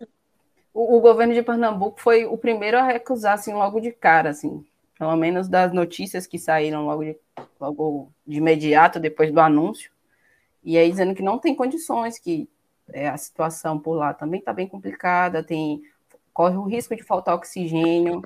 o, 0.71 0.97
o, 0.97 1.01
governo 1.01 1.33
de 1.33 1.41
Pernambuco 1.41 1.99
foi 1.99 2.25
o 2.25 2.37
primeiro 2.37 2.77
a 2.77 2.83
recusar, 2.83 3.33
assim, 3.33 3.53
logo 3.53 3.79
de 3.79 3.91
cara, 3.91 4.29
assim. 4.29 4.63
Pelo 4.99 5.15
menos 5.15 5.47
das 5.49 5.73
notícias 5.73 6.27
que 6.27 6.37
saíram 6.37 6.85
logo 6.85 7.03
de, 7.03 7.17
logo 7.59 8.11
de 8.27 8.37
imediato, 8.37 8.99
depois 8.99 9.31
do 9.31 9.39
anúncio. 9.39 9.91
E 10.63 10.77
aí 10.77 10.91
dizendo 10.91 11.15
que 11.15 11.23
não 11.23 11.39
tem 11.39 11.55
condições, 11.55 12.19
que 12.19 12.47
é, 12.93 13.07
a 13.09 13.17
situação 13.17 13.79
por 13.79 13.93
lá 13.93 14.13
também 14.13 14.39
está 14.39 14.53
bem 14.53 14.67
complicada, 14.67 15.43
tem, 15.43 15.81
corre 16.33 16.57
o 16.57 16.63
risco 16.63 16.95
de 16.95 17.03
faltar 17.03 17.35
oxigênio. 17.35 18.21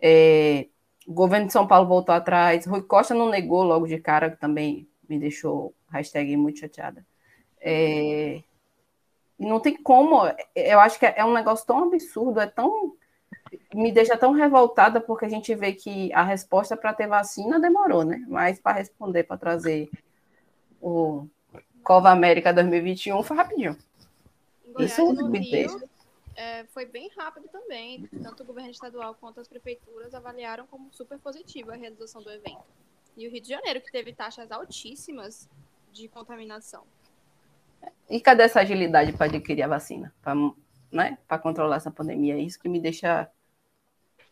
É, 0.00 0.66
o 1.06 1.12
governo 1.12 1.46
de 1.46 1.52
São 1.52 1.66
Paulo 1.66 1.86
voltou 1.86 2.14
atrás. 2.14 2.66
Rui 2.66 2.82
Costa 2.82 3.14
não 3.14 3.28
negou 3.28 3.62
logo 3.62 3.86
de 3.86 3.98
cara, 3.98 4.30
que 4.30 4.36
também 4.36 4.88
me 5.08 5.18
deixou 5.18 5.74
hashtag 5.90 6.36
muito 6.36 6.60
chateada. 6.60 7.04
É, 7.60 8.42
não 9.38 9.60
tem 9.60 9.76
como, 9.76 10.20
eu 10.54 10.80
acho 10.80 10.98
que 10.98 11.06
é 11.06 11.24
um 11.24 11.32
negócio 11.32 11.66
tão 11.66 11.84
absurdo, 11.84 12.40
é 12.40 12.46
tão. 12.46 12.94
Me 13.74 13.92
deixa 13.92 14.16
tão 14.16 14.32
revoltada, 14.32 15.00
porque 15.00 15.24
a 15.24 15.28
gente 15.28 15.54
vê 15.54 15.72
que 15.72 16.12
a 16.12 16.22
resposta 16.22 16.76
para 16.76 16.94
ter 16.94 17.06
vacina 17.06 17.60
demorou, 17.60 18.04
né? 18.04 18.24
Mas 18.28 18.58
para 18.58 18.78
responder, 18.78 19.24
para 19.24 19.36
trazer 19.36 19.90
o 20.80 21.26
Cova 21.84 22.10
América 22.10 22.52
2021 22.52 23.22
foi 23.22 23.36
rapidinho. 23.36 23.78
Isso 24.78 25.12
me 25.28 25.50
deixa 25.50 25.78
é, 26.36 26.64
foi 26.64 26.84
bem 26.84 27.10
rápido 27.16 27.48
também. 27.48 28.08
Tanto 28.22 28.42
o 28.42 28.46
governo 28.46 28.70
estadual 28.70 29.14
quanto 29.14 29.40
as 29.40 29.48
prefeituras 29.48 30.14
avaliaram 30.14 30.66
como 30.66 30.92
super 30.92 31.18
positiva 31.18 31.72
a 31.72 31.76
realização 31.76 32.22
do 32.22 32.30
evento. 32.30 32.64
E 33.16 33.26
o 33.26 33.30
Rio 33.30 33.40
de 33.40 33.48
Janeiro, 33.48 33.80
que 33.80 33.92
teve 33.92 34.12
taxas 34.12 34.50
altíssimas 34.50 35.48
de 35.92 36.08
contaminação. 36.08 36.82
E 38.10 38.20
cadê 38.20 38.42
essa 38.42 38.60
agilidade 38.60 39.12
para 39.12 39.26
adquirir 39.26 39.62
a 39.62 39.68
vacina? 39.68 40.12
Para 40.20 40.34
né, 40.90 41.18
controlar 41.40 41.76
essa 41.76 41.90
pandemia? 41.90 42.34
É 42.34 42.40
isso 42.40 42.58
que 42.58 42.68
me 42.68 42.80
deixa. 42.80 43.30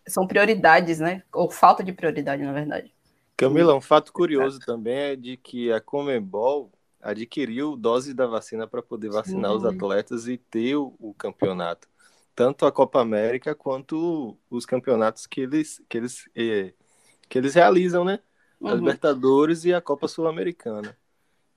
São 0.08 0.26
prioridades, 0.26 0.98
né? 0.98 1.22
Ou 1.32 1.48
falta 1.48 1.84
de 1.84 1.92
prioridade, 1.92 2.42
na 2.42 2.52
verdade. 2.52 2.92
Camila, 3.36 3.74
um 3.74 3.80
fato 3.80 4.12
curioso 4.12 4.58
é. 4.60 4.64
também 4.64 4.96
é 4.96 5.16
de 5.16 5.36
que 5.36 5.72
a 5.72 5.80
Comembol 5.80 6.72
adquiriu 7.02 7.76
doses 7.76 8.14
da 8.14 8.26
vacina 8.26 8.66
para 8.66 8.82
poder 8.82 9.10
vacinar 9.10 9.50
Sim. 9.50 9.56
os 9.56 9.64
atletas 9.64 10.28
e 10.28 10.36
ter 10.36 10.76
o, 10.76 10.94
o 10.98 11.12
campeonato 11.12 11.88
tanto 12.34 12.66
a 12.66 12.72
Copa 12.72 13.00
América 13.00 13.54
quanto 13.54 14.36
os 14.50 14.64
campeonatos 14.64 15.26
que 15.26 15.40
eles, 15.40 15.82
que 15.88 15.98
eles, 15.98 16.28
eh, 16.34 16.72
que 17.28 17.38
eles 17.38 17.54
realizam, 17.54 18.04
né? 18.04 18.20
Uhum. 18.60 18.68
A 18.68 18.74
Libertadores 18.74 19.64
e 19.64 19.74
a 19.74 19.80
Copa 19.80 20.08
Sul-Americana. 20.08 20.96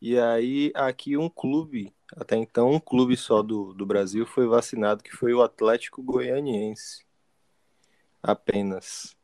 E 0.02 0.20
aí, 0.20 0.72
aqui 0.76 1.16
um 1.18 1.30
clube, 1.30 1.94
até 2.16 2.36
então 2.36 2.72
um 2.72 2.80
clube 2.80 3.16
só 3.16 3.42
do, 3.42 3.74
do 3.74 3.86
Brasil 3.86 4.26
foi 4.26 4.46
vacinado, 4.48 5.04
que 5.04 5.16
foi 5.16 5.34
o 5.34 5.42
Atlético 5.42 6.04
Goianiense. 6.04 7.06
Apenas. 8.22 9.16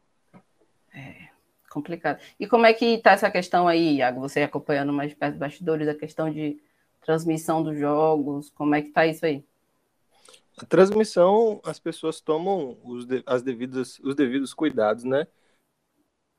É, 0.94 1.30
complicado. 1.72 2.22
E 2.40 2.46
como 2.46 2.66
é 2.66 2.74
que 2.74 2.98
tá 3.00 3.12
essa 3.12 3.32
questão 3.32 3.68
aí, 3.68 3.98
Iago? 3.98 4.20
Você 4.20 4.42
acompanhando 4.42 4.92
mais 4.92 5.14
perto 5.14 5.34
dos 5.34 5.40
bastidores, 5.40 5.88
a 5.88 5.96
questão 5.96 6.32
de 6.32 6.62
transmissão 7.02 7.64
dos 7.64 7.78
jogos, 7.80 8.50
como 8.52 8.76
é 8.76 8.82
que 8.82 8.90
tá 8.90 9.08
isso 9.08 9.26
aí? 9.26 9.44
A 10.58 10.66
transmissão, 10.66 11.62
as 11.64 11.80
pessoas 11.80 12.20
tomam 12.20 12.78
os, 12.84 13.06
de, 13.06 13.24
as 13.26 13.42
devidas, 13.42 14.00
os 14.00 14.14
devidos 14.14 14.54
cuidados, 14.54 15.04
né? 15.04 15.26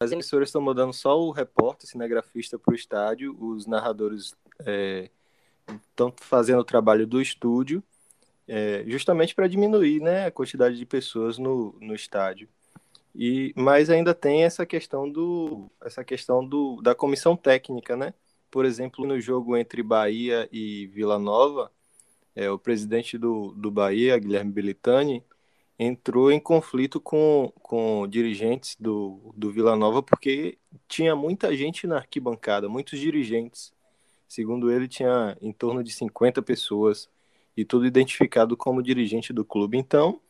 As 0.00 0.12
emissoras 0.12 0.48
estão 0.48 0.60
mandando 0.60 0.92
só 0.92 1.18
o 1.18 1.30
repórter, 1.30 1.88
cinegrafista 1.88 2.58
para 2.58 2.72
o 2.72 2.74
estádio, 2.74 3.36
os 3.40 3.66
narradores 3.66 4.36
estão 5.88 6.08
é, 6.08 6.14
fazendo 6.16 6.60
o 6.60 6.64
trabalho 6.64 7.06
do 7.06 7.22
estúdio, 7.22 7.82
é, 8.46 8.84
justamente 8.86 9.34
para 9.34 9.48
diminuir 9.48 10.00
né, 10.00 10.26
a 10.26 10.30
quantidade 10.30 10.76
de 10.76 10.84
pessoas 10.84 11.38
no, 11.38 11.76
no 11.80 11.94
estádio. 11.94 12.48
E, 13.14 13.52
mas 13.56 13.90
ainda 13.90 14.14
tem 14.14 14.44
essa 14.44 14.64
questão 14.64 15.10
do 15.10 15.70
essa 15.82 16.02
questão 16.04 16.46
do, 16.46 16.80
da 16.82 16.94
comissão 16.94 17.36
técnica, 17.36 17.96
né? 17.96 18.14
Por 18.50 18.64
exemplo, 18.64 19.06
no 19.06 19.20
jogo 19.20 19.56
entre 19.56 19.82
Bahia 19.82 20.48
e 20.52 20.86
Vila 20.88 21.18
Nova, 21.18 21.70
é, 22.34 22.50
o 22.50 22.58
presidente 22.58 23.18
do, 23.18 23.52
do 23.52 23.70
Bahia, 23.70 24.18
Guilherme 24.18 24.52
Belitani, 24.52 25.24
entrou 25.78 26.30
em 26.30 26.40
conflito 26.40 27.00
com, 27.00 27.52
com 27.62 28.06
dirigentes 28.08 28.76
do, 28.78 29.32
do 29.36 29.50
Vila 29.50 29.76
Nova 29.76 30.02
porque 30.02 30.58
tinha 30.88 31.16
muita 31.16 31.54
gente 31.56 31.86
na 31.86 31.96
arquibancada, 31.96 32.68
muitos 32.68 32.98
dirigentes. 32.98 33.72
Segundo 34.28 34.70
ele, 34.70 34.88
tinha 34.88 35.36
em 35.40 35.52
torno 35.52 35.82
de 35.84 35.92
50 35.92 36.40
pessoas 36.42 37.08
e 37.56 37.64
tudo 37.64 37.86
identificado 37.86 38.56
como 38.56 38.82
dirigente 38.82 39.32
do 39.32 39.44
clube. 39.44 39.76
Então, 39.76 40.20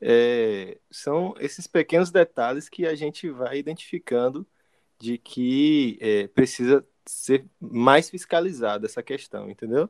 é, 0.00 0.78
são 0.90 1.34
esses 1.38 1.66
pequenos 1.66 2.10
detalhes 2.10 2.68
que 2.68 2.86
a 2.86 2.94
gente 2.94 3.28
vai 3.30 3.58
identificando 3.58 4.46
de 4.98 5.18
que 5.18 5.98
é, 6.00 6.28
precisa 6.28 6.86
ser 7.06 7.46
mais 7.58 8.08
fiscalizada 8.08 8.86
essa 8.86 9.02
questão, 9.02 9.50
entendeu? 9.50 9.88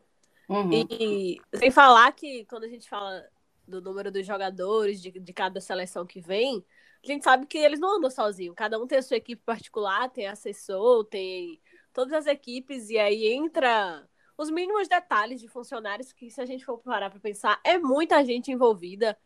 Uhum. 0.48 0.70
E 0.72 1.40
sem 1.54 1.70
falar 1.70 2.10
que 2.12 2.44
quando 2.46 2.64
a 2.64 2.68
gente 2.68 2.88
fala 2.88 3.24
do 3.66 3.80
número 3.80 4.10
dos 4.10 4.26
jogadores 4.26 5.00
de, 5.00 5.10
de 5.12 5.32
cada 5.32 5.60
seleção 5.60 6.04
que 6.04 6.20
vem, 6.20 6.64
a 7.02 7.06
gente 7.06 7.24
sabe 7.24 7.46
que 7.46 7.58
eles 7.58 7.80
não 7.80 7.96
andam 7.96 8.10
sozinhos. 8.10 8.54
Cada 8.56 8.78
um 8.78 8.86
tem 8.86 8.98
a 8.98 9.02
sua 9.02 9.16
equipe 9.16 9.42
particular, 9.44 10.10
tem 10.10 10.26
assessor, 10.26 11.04
tem 11.04 11.60
todas 11.92 12.12
as 12.12 12.26
equipes, 12.26 12.90
e 12.90 12.98
aí 12.98 13.28
entra 13.28 14.06
os 14.36 14.50
mínimos 14.50 14.88
detalhes 14.88 15.40
de 15.40 15.48
funcionários 15.48 16.12
que, 16.12 16.30
se 16.30 16.40
a 16.40 16.46
gente 16.46 16.64
for 16.64 16.78
parar 16.78 17.10
para 17.10 17.20
pensar, 17.20 17.60
é 17.64 17.78
muita 17.78 18.24
gente 18.24 18.50
envolvida. 18.50 19.16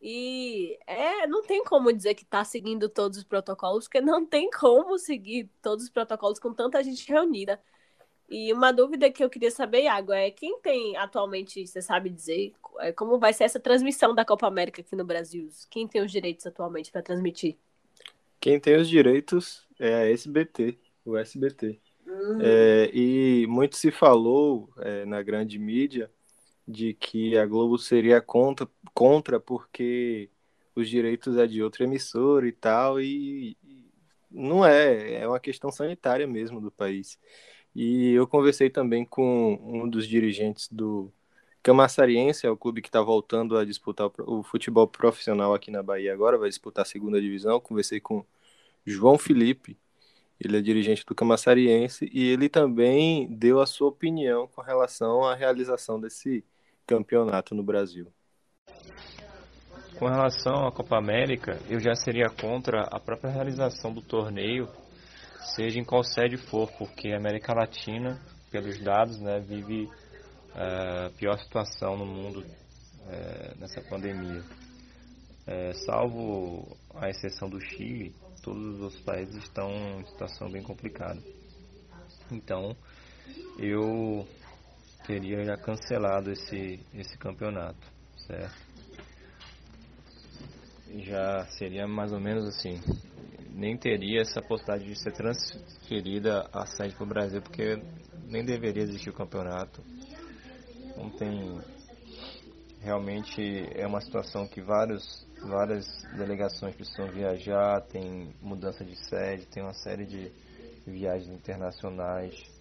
E 0.00 0.78
é, 0.86 1.26
não 1.26 1.42
tem 1.42 1.64
como 1.64 1.92
dizer 1.92 2.14
que 2.14 2.22
está 2.22 2.44
seguindo 2.44 2.88
todos 2.88 3.18
os 3.18 3.24
protocolos, 3.24 3.84
porque 3.84 4.00
não 4.00 4.24
tem 4.24 4.50
como 4.50 4.98
seguir 4.98 5.50
todos 5.62 5.84
os 5.84 5.90
protocolos 5.90 6.38
com 6.38 6.52
tanta 6.52 6.82
gente 6.82 7.08
reunida. 7.10 7.60
E 8.28 8.52
uma 8.52 8.72
dúvida 8.72 9.10
que 9.10 9.22
eu 9.22 9.30
queria 9.30 9.50
saber, 9.50 9.84
Iago, 9.84 10.12
é 10.12 10.30
quem 10.30 10.60
tem 10.60 10.96
atualmente, 10.96 11.64
você 11.66 11.80
sabe 11.80 12.10
dizer, 12.10 12.52
é, 12.80 12.92
como 12.92 13.18
vai 13.18 13.32
ser 13.32 13.44
essa 13.44 13.60
transmissão 13.60 14.14
da 14.14 14.24
Copa 14.24 14.46
América 14.46 14.80
aqui 14.80 14.96
no 14.96 15.04
Brasil? 15.04 15.48
Quem 15.70 15.86
tem 15.86 16.02
os 16.02 16.10
direitos 16.10 16.44
atualmente 16.46 16.90
para 16.90 17.02
transmitir? 17.02 17.56
Quem 18.40 18.58
tem 18.58 18.76
os 18.76 18.88
direitos 18.88 19.66
é 19.78 19.94
a 19.94 20.10
SBT, 20.10 20.76
o 21.04 21.16
SBT. 21.16 21.80
Uhum. 22.06 22.38
É, 22.40 22.90
e 22.92 23.46
muito 23.48 23.76
se 23.76 23.90
falou 23.90 24.70
é, 24.78 25.04
na 25.04 25.22
grande 25.22 25.58
mídia 25.58 26.10
de 26.66 26.94
que 26.94 27.36
a 27.38 27.46
Globo 27.46 27.78
seria 27.78 28.20
contra, 28.20 28.68
contra 28.94 29.40
porque 29.40 30.30
os 30.74 30.88
direitos 30.88 31.36
é 31.36 31.46
de 31.46 31.62
outra 31.62 31.84
emissora 31.84 32.46
e 32.48 32.52
tal, 32.52 33.00
e, 33.00 33.56
não 34.30 34.64
é, 34.64 35.14
é 35.22 35.28
uma 35.28 35.40
questão 35.40 35.70
sanitária 35.72 36.26
mesmo 36.26 36.60
do 36.60 36.70
país. 36.70 37.18
E 37.74 38.12
eu 38.12 38.26
conversei 38.26 38.70
também 38.70 39.04
com 39.04 39.58
um 39.62 39.88
dos 39.88 40.06
dirigentes 40.06 40.68
do 40.70 41.12
Camaçariense, 41.62 42.46
é 42.46 42.50
o 42.50 42.56
clube 42.56 42.80
que 42.82 42.88
está 42.88 43.00
voltando 43.02 43.56
a 43.56 43.64
disputar 43.64 44.10
o 44.20 44.42
futebol 44.42 44.86
profissional 44.86 45.54
aqui 45.54 45.70
na 45.70 45.82
Bahia 45.82 46.12
agora, 46.12 46.38
vai 46.38 46.48
disputar 46.48 46.82
a 46.82 46.86
segunda 46.86 47.20
divisão. 47.20 47.60
Conversei 47.60 48.00
com 48.00 48.24
João 48.84 49.18
Felipe, 49.18 49.76
ele 50.40 50.56
é 50.58 50.60
dirigente 50.62 51.04
do 51.04 51.14
Camaçariense, 51.14 52.08
e 52.12 52.24
ele 52.28 52.48
também 52.48 53.26
deu 53.28 53.60
a 53.60 53.66
sua 53.66 53.88
opinião 53.88 54.46
com 54.48 54.60
relação 54.60 55.24
à 55.24 55.34
realização 55.34 56.00
desse 56.00 56.44
campeonato 56.86 57.54
no 57.54 57.62
Brasil. 57.62 58.06
Com 59.98 60.06
relação 60.06 60.66
à 60.66 60.72
Copa 60.72 60.96
América, 60.98 61.58
eu 61.68 61.80
já 61.80 61.94
seria 61.94 62.28
contra 62.28 62.82
a 62.82 63.00
própria 63.00 63.30
realização 63.30 63.92
do 63.92 64.02
torneio 64.02 64.68
seja 65.54 65.78
em 65.78 65.84
qual 65.84 66.02
sede 66.02 66.36
for, 66.36 66.70
porque 66.72 67.12
a 67.12 67.18
América 67.18 67.54
Latina, 67.54 68.20
pelos 68.50 68.78
dados, 68.82 69.20
né, 69.20 69.38
vive 69.40 69.88
a 70.54 71.10
pior 71.16 71.38
situação 71.38 71.96
no 71.96 72.06
mundo 72.06 72.44
é, 73.08 73.54
nessa 73.58 73.80
pandemia. 73.82 74.42
É, 75.46 75.72
salvo 75.86 76.76
a 76.94 77.08
exceção 77.08 77.48
do 77.48 77.60
Chile, 77.60 78.14
todos 78.42 78.74
os 78.74 78.80
outros 78.80 79.00
países 79.02 79.36
estão 79.36 79.70
em 80.00 80.04
situação 80.06 80.50
bem 80.50 80.62
complicada. 80.62 81.20
Então, 82.30 82.76
eu 83.58 84.26
teria 85.06 85.44
já 85.44 85.56
cancelado 85.56 86.32
esse, 86.32 86.80
esse 86.92 87.16
campeonato, 87.16 87.78
certo? 88.26 88.66
Já 90.98 91.46
seria 91.46 91.86
mais 91.86 92.12
ou 92.12 92.20
menos 92.20 92.44
assim, 92.48 92.80
nem 93.50 93.76
teria 93.76 94.20
essa 94.20 94.42
possibilidade 94.42 94.84
de 94.84 95.00
ser 95.00 95.12
transferida 95.12 96.48
a 96.52 96.66
sede 96.66 96.94
para 96.94 97.04
o 97.04 97.08
Brasil, 97.08 97.40
porque 97.40 97.80
nem 98.26 98.44
deveria 98.44 98.82
existir 98.82 99.10
o 99.10 99.14
campeonato. 99.14 99.80
tem 101.18 101.60
realmente 102.80 103.68
é 103.74 103.86
uma 103.86 104.00
situação 104.00 104.46
que 104.46 104.60
vários, 104.60 105.26
várias 105.42 105.86
delegações 106.16 106.74
precisam 106.74 107.10
viajar, 107.12 107.80
tem 107.82 108.34
mudança 108.40 108.84
de 108.84 108.96
sede, 109.08 109.46
tem 109.46 109.62
uma 109.62 109.74
série 109.74 110.04
de 110.04 110.32
viagens 110.86 111.30
internacionais 111.30 112.55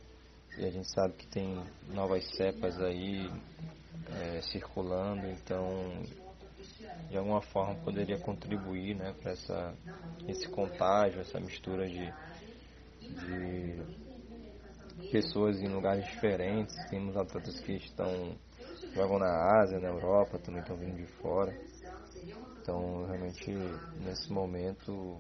e 0.58 0.66
a 0.66 0.70
gente 0.70 0.90
sabe 0.92 1.14
que 1.14 1.28
tem 1.28 1.64
novas 1.90 2.24
cepas 2.36 2.80
aí 2.82 3.30
é, 4.10 4.42
circulando, 4.42 5.28
então 5.28 6.04
de 7.10 7.18
alguma 7.18 7.42
forma 7.42 7.76
poderia 7.84 8.20
contribuir 8.20 8.96
né, 8.96 9.14
para 9.22 9.34
esse 10.28 10.48
contágio, 10.50 11.22
essa 11.22 11.40
mistura 11.40 11.88
de, 11.88 12.14
de 13.02 13.82
pessoas 15.12 15.62
em 15.62 15.68
lugares 15.68 16.06
diferentes. 16.06 16.76
Temos 16.90 17.16
atletas 17.16 17.60
que 17.60 17.74
estão 17.74 18.36
jogam 18.94 19.20
na 19.20 19.62
Ásia, 19.62 19.80
na 19.80 19.90
Europa, 19.90 20.40
também 20.40 20.62
estão 20.62 20.78
vindo 20.78 20.96
de 20.96 21.06
fora. 21.22 21.54
Então, 22.62 23.06
realmente, 23.06 23.52
nesse 24.00 24.32
momento, 24.32 25.20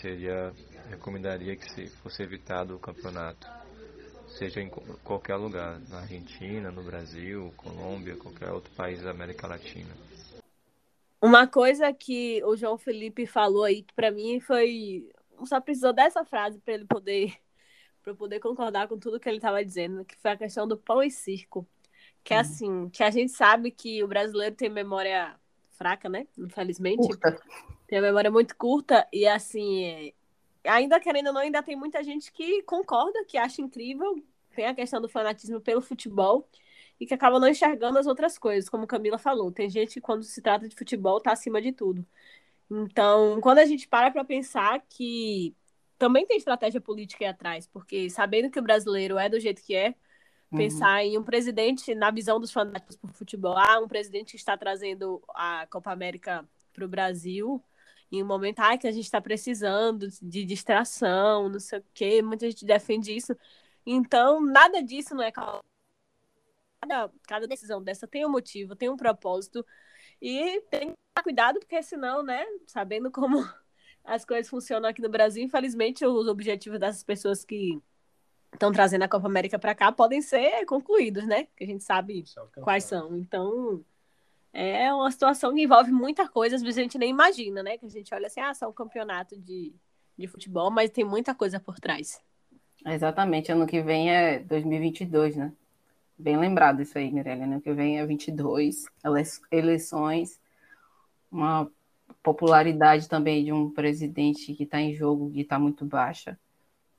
seria 0.00 0.52
recomendaria 0.90 1.56
que 1.56 1.86
fosse 2.02 2.22
evitado 2.22 2.74
o 2.74 2.78
campeonato, 2.78 3.46
seja 4.38 4.60
em 4.60 4.70
qualquer 5.02 5.34
lugar, 5.34 5.80
na 5.88 5.98
Argentina, 5.98 6.70
no 6.70 6.82
Brasil, 6.82 7.52
Colômbia, 7.56 8.16
qualquer 8.16 8.50
outro 8.52 8.70
país 8.72 9.02
da 9.02 9.10
América 9.10 9.48
Latina. 9.48 9.90
Uma 11.20 11.48
coisa 11.48 11.92
que 11.92 12.40
o 12.44 12.56
João 12.56 12.78
Felipe 12.78 13.26
falou 13.26 13.64
aí 13.64 13.82
que 13.82 13.92
para 13.92 14.12
mim 14.12 14.38
foi 14.38 15.10
só 15.44 15.60
precisou 15.60 15.92
dessa 15.92 16.24
frase 16.24 16.58
para 16.60 16.74
ele 16.74 16.84
poder 16.84 17.34
para 18.02 18.14
poder 18.14 18.38
concordar 18.38 18.88
com 18.88 18.96
tudo 18.96 19.18
que 19.18 19.28
ele 19.28 19.38
estava 19.38 19.62
dizendo, 19.62 20.04
que 20.04 20.16
foi 20.16 20.30
a 20.30 20.36
questão 20.36 20.66
do 20.66 20.78
pão 20.78 21.02
e 21.02 21.10
circo. 21.10 21.66
Que 22.24 22.32
é 22.32 22.38
assim, 22.38 22.88
que 22.90 23.02
a 23.02 23.10
gente 23.10 23.32
sabe 23.32 23.70
que 23.70 24.02
o 24.02 24.08
brasileiro 24.08 24.54
tem 24.54 24.70
memória 24.70 25.34
fraca, 25.72 26.08
né? 26.08 26.26
Infelizmente. 26.38 27.06
Curta. 27.06 27.40
Tem 27.86 27.98
a 27.98 28.02
memória 28.02 28.30
muito 28.30 28.56
curta 28.56 29.06
e 29.12 29.26
assim, 29.26 29.84
é... 29.84 30.12
ainda 30.68 31.00
querendo 31.00 31.28
ou 31.28 31.32
não, 31.32 31.40
ainda 31.40 31.62
tem 31.62 31.76
muita 31.76 32.02
gente 32.02 32.32
que 32.32 32.62
concorda, 32.62 33.24
que 33.24 33.36
acha 33.38 33.62
incrível. 33.62 34.22
Tem 34.54 34.66
a 34.66 34.74
questão 34.74 35.00
do 35.00 35.08
fanatismo 35.08 35.60
pelo 35.60 35.80
futebol 35.80 36.48
e 37.00 37.06
que 37.06 37.14
acaba 37.14 37.38
não 37.38 37.48
enxergando 37.48 37.98
as 37.98 38.06
outras 38.06 38.38
coisas, 38.38 38.68
como 38.68 38.86
Camila 38.86 39.18
falou. 39.18 39.52
Tem 39.52 39.70
gente 39.70 39.94
que 39.94 40.00
quando 40.00 40.22
se 40.24 40.42
trata 40.42 40.68
de 40.68 40.76
futebol 40.76 41.20
tá 41.20 41.32
acima 41.32 41.60
de 41.62 41.72
tudo. 41.72 42.06
Então, 42.70 43.40
quando 43.40 43.58
a 43.58 43.64
gente 43.64 43.88
para 43.88 44.10
para 44.10 44.24
pensar 44.24 44.84
que 44.88 45.54
também 45.98 46.26
tem 46.26 46.36
estratégia 46.36 46.80
política 46.80 47.24
aí 47.24 47.30
atrás, 47.30 47.66
porque 47.66 48.10
sabendo 48.10 48.50
que 48.50 48.58
o 48.58 48.62
brasileiro 48.62 49.18
é 49.18 49.28
do 49.28 49.40
jeito 49.40 49.62
que 49.62 49.74
é, 49.74 49.94
Uhum. 50.50 50.58
Pensar 50.58 51.04
em 51.04 51.18
um 51.18 51.22
presidente, 51.22 51.94
na 51.94 52.10
visão 52.10 52.40
dos 52.40 52.50
fanáticos 52.50 52.96
por 52.96 53.10
futebol, 53.12 53.56
ah, 53.56 53.80
um 53.80 53.88
presidente 53.88 54.30
que 54.30 54.36
está 54.36 54.56
trazendo 54.56 55.22
a 55.34 55.66
Copa 55.70 55.92
América 55.92 56.48
para 56.72 56.84
o 56.84 56.88
Brasil, 56.88 57.62
em 58.10 58.22
um 58.22 58.26
momento 58.26 58.60
ah, 58.60 58.76
que 58.78 58.86
a 58.86 58.92
gente 58.92 59.04
está 59.04 59.20
precisando 59.20 60.08
de 60.22 60.44
distração, 60.44 61.48
não 61.48 61.60
sei 61.60 61.78
o 61.78 61.84
quê, 61.92 62.22
muita 62.22 62.50
gente 62.50 62.64
defende 62.64 63.14
isso. 63.14 63.36
Então, 63.84 64.40
nada 64.40 64.82
disso 64.82 65.14
não 65.14 65.22
é 65.22 65.32
cada, 65.32 67.10
cada 67.26 67.46
decisão 67.46 67.82
dessa 67.82 68.06
tem 68.06 68.24
um 68.24 68.30
motivo, 68.30 68.76
tem 68.76 68.88
um 68.88 68.96
propósito. 68.96 69.64
E 70.20 70.60
tem 70.70 70.90
que 70.90 70.96
tomar 71.14 71.22
cuidado, 71.22 71.58
porque 71.60 71.82
senão, 71.82 72.22
né, 72.22 72.44
sabendo 72.66 73.10
como 73.10 73.38
as 74.04 74.24
coisas 74.24 74.48
funcionam 74.48 74.88
aqui 74.88 75.02
no 75.02 75.08
Brasil, 75.08 75.44
infelizmente, 75.44 76.04
os 76.06 76.26
objetivos 76.28 76.78
dessas 76.78 77.04
pessoas 77.04 77.44
que 77.44 77.80
estão 78.52 78.72
trazendo 78.72 79.02
a 79.02 79.08
Copa 79.08 79.26
América 79.26 79.58
para 79.58 79.74
cá 79.74 79.92
podem 79.92 80.22
ser 80.22 80.64
concluídos, 80.66 81.26
né? 81.26 81.46
Que 81.56 81.64
a 81.64 81.66
gente 81.66 81.84
sabe 81.84 82.24
quais 82.62 82.84
são. 82.84 83.16
Então, 83.16 83.84
é 84.52 84.92
uma 84.92 85.10
situação 85.10 85.54
que 85.54 85.62
envolve 85.62 85.90
muita 85.90 86.28
coisa, 86.28 86.56
às 86.56 86.62
vezes 86.62 86.78
a 86.78 86.82
gente 86.82 86.98
nem 86.98 87.10
imagina, 87.10 87.62
né? 87.62 87.78
Que 87.78 87.86
a 87.86 87.90
gente 87.90 88.14
olha 88.14 88.26
assim, 88.26 88.40
ah, 88.40 88.54
só 88.54 88.68
um 88.68 88.72
campeonato 88.72 89.38
de, 89.38 89.74
de 90.16 90.26
futebol, 90.26 90.70
mas 90.70 90.90
tem 90.90 91.04
muita 91.04 91.34
coisa 91.34 91.60
por 91.60 91.78
trás. 91.78 92.20
Exatamente, 92.86 93.52
ano 93.52 93.66
que 93.66 93.82
vem 93.82 94.10
é 94.10 94.38
2022, 94.38 95.36
né? 95.36 95.52
Bem 96.16 96.36
lembrado 96.36 96.82
isso 96.82 96.98
aí, 96.98 97.12
Mirella. 97.12 97.44
Ano 97.44 97.60
que 97.60 97.72
vem 97.72 97.98
é 97.98 98.06
22, 98.06 98.86
eleições, 99.52 100.40
uma 101.30 101.70
popularidade 102.22 103.08
também 103.08 103.44
de 103.44 103.52
um 103.52 103.70
presidente 103.70 104.52
que 104.54 104.64
está 104.64 104.80
em 104.80 104.94
jogo, 104.94 105.30
que 105.30 105.40
está 105.40 105.58
muito 105.58 105.84
baixa. 105.84 106.38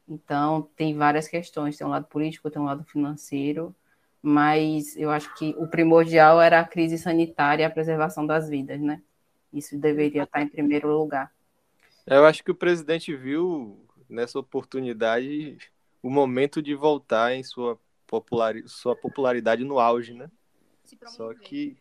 Então, 0.08 0.70
tem 0.76 0.96
várias 0.96 1.28
questões, 1.28 1.78
tem 1.78 1.86
um 1.86 1.90
lado 1.90 2.08
político, 2.08 2.50
tem 2.50 2.62
um 2.62 2.66
lado 2.66 2.84
financeiro, 2.84 3.76
mas 4.22 4.96
eu 4.98 5.10
acho 5.10 5.34
que 5.36 5.56
o 5.58 5.68
primordial 5.68 6.42
era 6.42 6.60
a 6.60 6.68
crise 6.68 6.98
sanitária 6.98 7.64
e 7.64 7.66
a 7.66 7.70
preservação 7.70 8.26
das 8.26 8.50
vidas, 8.50 8.80
né? 8.80 9.02
Isso 9.52 9.78
deveria 9.78 10.24
estar 10.24 10.42
em 10.42 10.48
primeiro 10.48 10.96
lugar. 10.96 11.32
Eu 12.06 12.26
acho 12.26 12.44
que 12.44 12.52
o 12.52 12.56
presidente 12.56 13.16
viu 13.16 13.86
nessa 14.10 14.40
oportunidade 14.40 15.58
o 16.02 16.10
momento 16.10 16.62
de 16.62 16.76
voltar 16.76 17.34
em 17.34 17.44
sua, 17.44 17.80
popular, 18.08 18.56
sua 18.66 18.96
popularidade 18.96 19.64
no 19.64 19.80
auge, 19.80 20.14
né? 20.14 20.30
Só 21.08 21.34
que, 21.34 21.78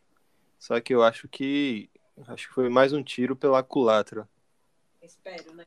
só 0.58 0.80
que 0.80 0.94
eu 0.94 1.02
acho 1.02 1.28
que 1.28 1.90
acho 2.26 2.48
que 2.48 2.54
foi 2.54 2.68
mais 2.68 2.92
um 2.92 3.02
tiro 3.02 3.36
pela 3.36 3.62
culatra. 3.62 4.28
Espero, 5.00 5.54
né? 5.54 5.64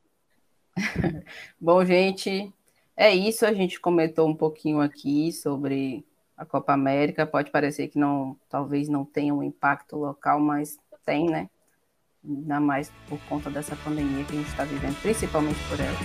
Bom, 1.59 1.83
gente, 1.83 2.53
é 2.95 3.13
isso. 3.13 3.45
A 3.45 3.53
gente 3.53 3.79
comentou 3.79 4.27
um 4.27 4.35
pouquinho 4.35 4.79
aqui 4.79 5.31
sobre 5.31 6.05
a 6.41 6.45
Copa 6.45 6.73
América. 6.73 7.25
Pode 7.25 7.51
parecer 7.51 7.87
que 7.87 7.99
não, 7.99 8.35
talvez 8.49 8.89
não 8.89 9.05
tenha 9.05 9.33
um 9.33 9.43
impacto 9.43 9.95
local, 9.95 10.39
mas 10.39 10.77
tem, 11.05 11.29
né? 11.29 11.47
Ainda 12.27 12.59
mais 12.59 12.91
por 13.07 13.19
conta 13.29 13.49
dessa 13.49 13.75
pandemia 13.75 14.23
que 14.25 14.33
a 14.33 14.35
gente 14.35 14.49
está 14.49 14.63
vivendo, 14.63 14.99
principalmente 15.01 15.59
por 15.69 15.79
ela. 15.79 15.97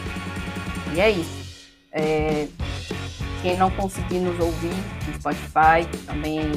E 0.94 1.00
é 1.00 1.10
isso. 1.10 1.72
É, 1.90 2.48
quem 3.40 3.56
não 3.56 3.70
conseguir 3.70 4.18
nos 4.18 4.38
ouvir 4.38 4.74
no 5.06 5.14
Spotify, 5.14 5.86
também 6.06 6.52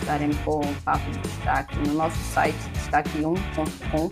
estaremos 0.00 0.36
com 0.38 0.60
o 0.60 0.82
papo 0.82 1.10
de 1.10 1.18
destaque 1.18 1.78
no 1.88 1.94
nosso 1.94 2.16
site 2.16 2.56
destaque1.com 2.74 4.10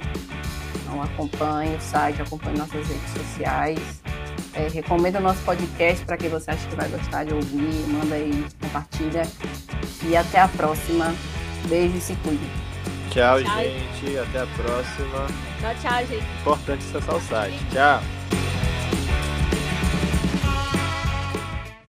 então 0.93 1.03
acompanhe 1.03 1.75
o 1.75 1.81
site, 1.81 2.21
acompanhe 2.21 2.59
nossas 2.59 2.87
redes 2.87 3.11
sociais. 3.11 4.03
É, 4.55 4.69
recomenda 4.69 5.19
o 5.19 5.23
nosso 5.23 5.43
podcast 5.43 6.05
para 6.05 6.17
quem 6.17 6.29
você 6.29 6.51
acha 6.51 6.69
que 6.69 6.77
vai 6.77 6.89
gostar 6.89 7.25
de 7.25 7.33
ouvir. 7.33 7.87
Manda 7.89 8.15
aí, 8.15 8.47
compartilha. 8.61 9.23
E 10.05 10.17
até 10.17 10.41
a 10.41 10.49
próxima. 10.49 11.15
Beijo 11.69 11.97
e 11.97 12.01
se 12.01 12.15
cuide. 12.17 12.45
Tchau, 13.11 13.43
tchau, 13.43 13.63
gente. 13.63 14.19
Até 14.19 14.41
a 14.41 14.47
próxima. 14.47 15.27
Tchau, 15.61 15.75
tchau, 15.81 16.07
gente. 16.07 16.41
Importante 16.41 16.85
acessar 16.85 17.17
o 17.17 17.21
site. 17.21 17.67
Tchau. 17.71 18.22